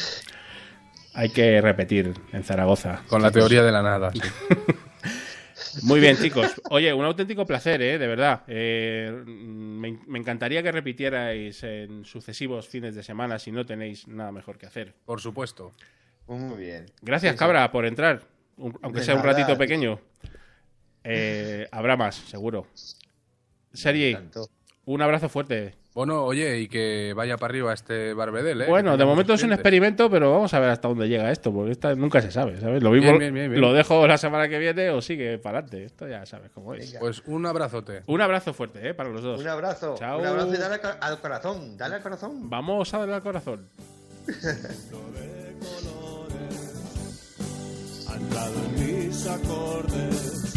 Hay 1.14 1.30
que 1.30 1.62
repetir 1.62 2.12
en 2.34 2.44
Zaragoza. 2.44 3.00
Con 3.08 3.22
la 3.22 3.30
teoría 3.30 3.62
de 3.62 3.72
la 3.72 3.80
nada. 3.80 4.12
sí. 4.12 4.20
Muy 5.82 6.00
bien, 6.00 6.16
chicos. 6.16 6.60
Oye, 6.70 6.92
un 6.92 7.04
auténtico 7.04 7.44
placer, 7.46 7.80
¿eh? 7.82 7.98
De 7.98 8.06
verdad. 8.06 8.42
Eh, 8.48 9.10
me, 9.26 9.98
me 10.06 10.18
encantaría 10.18 10.62
que 10.62 10.72
repitierais 10.72 11.62
en 11.64 12.04
sucesivos 12.04 12.68
fines 12.68 12.94
de 12.94 13.02
semana 13.02 13.38
si 13.38 13.52
no 13.52 13.64
tenéis 13.66 14.06
nada 14.08 14.32
mejor 14.32 14.58
que 14.58 14.66
hacer. 14.66 14.94
Por 15.04 15.20
supuesto. 15.20 15.72
Muy 16.28 16.56
bien. 16.58 16.86
Gracias, 17.02 17.32
Sí, 17.32 17.36
sí. 17.36 17.38
cabra, 17.38 17.70
por 17.70 17.86
entrar. 17.86 18.22
Un- 18.56 18.78
aunque 18.82 19.00
De 19.00 19.04
sea 19.04 19.14
un 19.14 19.20
nada. 19.22 19.32
ratito 19.32 19.56
pequeño. 19.58 20.00
Eh, 21.04 21.68
habrá 21.70 21.96
más, 21.96 22.16
seguro. 22.16 22.66
Tanto. 24.12 24.48
un 24.86 25.02
abrazo 25.02 25.28
fuerte. 25.28 25.74
Bueno, 25.96 26.24
oye, 26.24 26.58
y 26.60 26.68
que 26.68 27.14
vaya 27.16 27.38
para 27.38 27.52
arriba 27.52 27.72
este 27.72 28.12
Barbedel, 28.12 28.60
¿eh? 28.60 28.66
Bueno, 28.68 28.98
de 28.98 29.04
momento 29.06 29.32
es 29.32 29.42
un 29.44 29.54
experimento, 29.54 30.10
pero 30.10 30.30
vamos 30.30 30.52
a 30.52 30.60
ver 30.60 30.68
hasta 30.68 30.88
dónde 30.88 31.08
llega 31.08 31.30
esto, 31.32 31.50
porque 31.54 31.72
esta 31.72 31.94
nunca 31.94 32.20
se 32.20 32.30
sabe, 32.30 32.60
¿sabes? 32.60 32.82
Lo 32.82 32.90
mismo 32.90 33.06
Bien, 33.12 33.18
bien, 33.18 33.32
bien, 33.34 33.50
bien. 33.52 33.60
lo 33.62 33.72
dejo 33.72 34.06
la 34.06 34.18
semana 34.18 34.46
que 34.46 34.58
viene 34.58 34.90
o 34.90 35.00
sigue 35.00 35.38
para 35.38 35.60
adelante. 35.60 35.84
Esto 35.86 36.06
ya 36.06 36.26
sabes 36.26 36.50
cómo 36.52 36.74
es. 36.74 36.94
Pues 37.00 37.22
un 37.24 37.46
abrazote. 37.46 38.02
Un 38.08 38.20
abrazo 38.20 38.52
fuerte, 38.52 38.86
¿eh? 38.90 38.92
Para 38.92 39.08
los 39.08 39.22
dos. 39.22 39.40
Un 39.40 39.48
abrazo. 39.48 39.94
Chao. 39.98 40.18
Un 40.20 40.26
abrazo 40.26 40.52
y 40.54 40.58
dale 40.58 40.74
al 40.74 40.80
co- 40.82 40.88
al 41.00 41.18
corazón. 41.18 41.78
Dale 41.78 41.94
al 41.94 42.02
corazón. 42.02 42.50
Vamos 42.50 42.92
a 42.92 42.98
darle 42.98 43.14
al 43.14 43.22
corazón. 43.22 43.66
anclado 48.08 48.54
en 48.66 48.74
mis 49.08 49.26
acordes. 49.26 50.54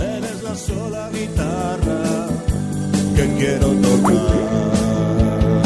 Eres 0.00 0.42
la 0.42 0.54
sola 0.54 1.10
guitarra 1.12 2.25
que 3.16 3.26
quiero 3.38 3.68
tocar. 3.80 5.62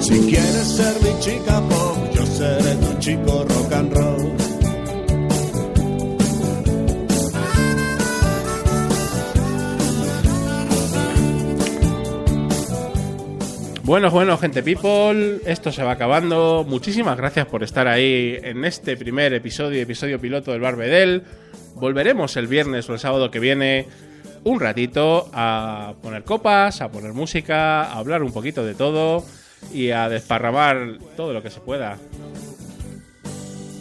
Si 0.00 0.18
quieres 0.20 0.66
ser 0.76 0.94
mi 1.02 1.20
chica 1.20 1.60
pop, 1.68 1.98
yo 2.14 2.26
seré 2.26 2.74
tu 2.76 2.98
chico 2.98 3.44
rock 3.44 3.72
and 3.74 3.94
roll. 3.94 4.32
Bueno, 13.82 14.10
bueno, 14.10 14.38
gente 14.38 14.62
people, 14.62 15.40
esto 15.46 15.72
se 15.72 15.82
va 15.82 15.92
acabando. 15.92 16.64
Muchísimas 16.66 17.16
gracias 17.16 17.46
por 17.46 17.64
estar 17.64 17.88
ahí 17.88 18.38
en 18.40 18.64
este 18.64 18.96
primer 18.96 19.34
episodio, 19.34 19.82
episodio 19.82 20.20
piloto 20.20 20.52
del 20.52 20.60
Barbedel. 20.60 21.24
Volveremos 21.74 22.36
el 22.36 22.46
viernes 22.46 22.88
o 22.88 22.92
el 22.92 23.00
sábado 23.00 23.30
que 23.30 23.40
viene 23.40 23.88
un 24.44 24.60
ratito 24.60 25.28
a 25.32 25.94
poner 26.02 26.24
copas, 26.24 26.80
a 26.80 26.90
poner 26.90 27.12
música, 27.12 27.84
a 27.84 27.98
hablar 27.98 28.22
un 28.22 28.32
poquito 28.32 28.64
de 28.64 28.74
todo 28.74 29.24
y 29.72 29.90
a 29.90 30.08
desparramar 30.08 30.98
todo 31.16 31.32
lo 31.32 31.42
que 31.42 31.50
se 31.50 31.60
pueda. 31.60 31.98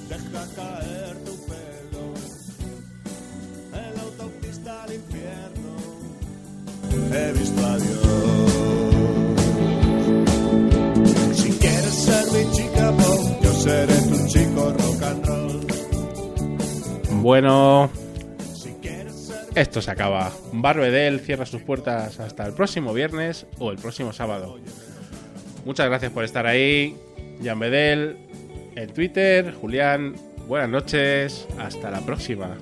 Deja 0.10 0.48
caer 0.56 1.16
tu 1.24 1.46
pelo 1.46 2.14
en 3.74 3.96
la 3.96 4.02
autopista 4.02 4.84
al 4.84 4.94
infierno. 4.94 5.78
He 7.14 7.32
visto 7.34 7.66
a 7.66 7.78
Dios. 7.78 8.10
Si 11.38 11.52
quieres 11.54 11.94
ser 11.94 12.26
mi 12.32 12.52
chica 12.52 12.94
yo 13.42 13.54
seré 13.54 13.96
tu 14.02 14.28
chico 14.28 14.74
rock 14.74 15.04
and 15.04 15.26
roll. 15.26 15.68
Bueno, 17.22 17.90
esto 19.60 19.82
se 19.82 19.92
acaba. 19.92 20.32
Barbedel 20.54 21.20
cierra 21.20 21.46
sus 21.46 21.62
puertas 21.62 22.20
hasta 22.20 22.46
el 22.46 22.54
próximo 22.54 22.94
viernes 22.94 23.46
o 23.58 23.72
el 23.72 23.78
próximo 23.78 24.14
sábado. 24.14 24.58
Muchas 25.66 25.88
gracias 25.88 26.12
por 26.12 26.24
estar 26.24 26.48
ahí. 26.48 26.96
Jan 27.44 27.60
Bedel 27.60 28.18
en 28.76 28.94
Twitter. 28.94 29.54
Julián, 29.54 30.16
buenas 30.48 30.70
noches. 30.70 31.48
Hasta 31.60 31.92
la 31.92 32.00
próxima. 32.02 32.58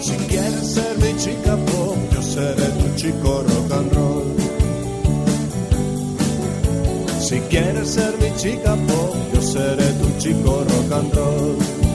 Si 0.00 0.16
quieres 0.28 0.74
ser 0.74 0.98
mi 0.98 1.16
chica 1.16 1.56
pop, 1.56 1.96
yo 2.12 2.22
seré 2.22 2.66
tu 2.66 2.96
chico 2.96 3.42
rock 3.42 3.72
and 3.72 3.92
roll. 3.94 4.39
Si 7.30 7.38
quieres 7.42 7.90
ser 7.90 8.12
mi 8.18 8.34
chica 8.34 8.76
yo 9.32 9.40
seré 9.40 9.86
tu 10.00 10.18
chico 10.18 10.64
rock 10.64 10.92
and 10.92 11.14
roll. 11.14 11.89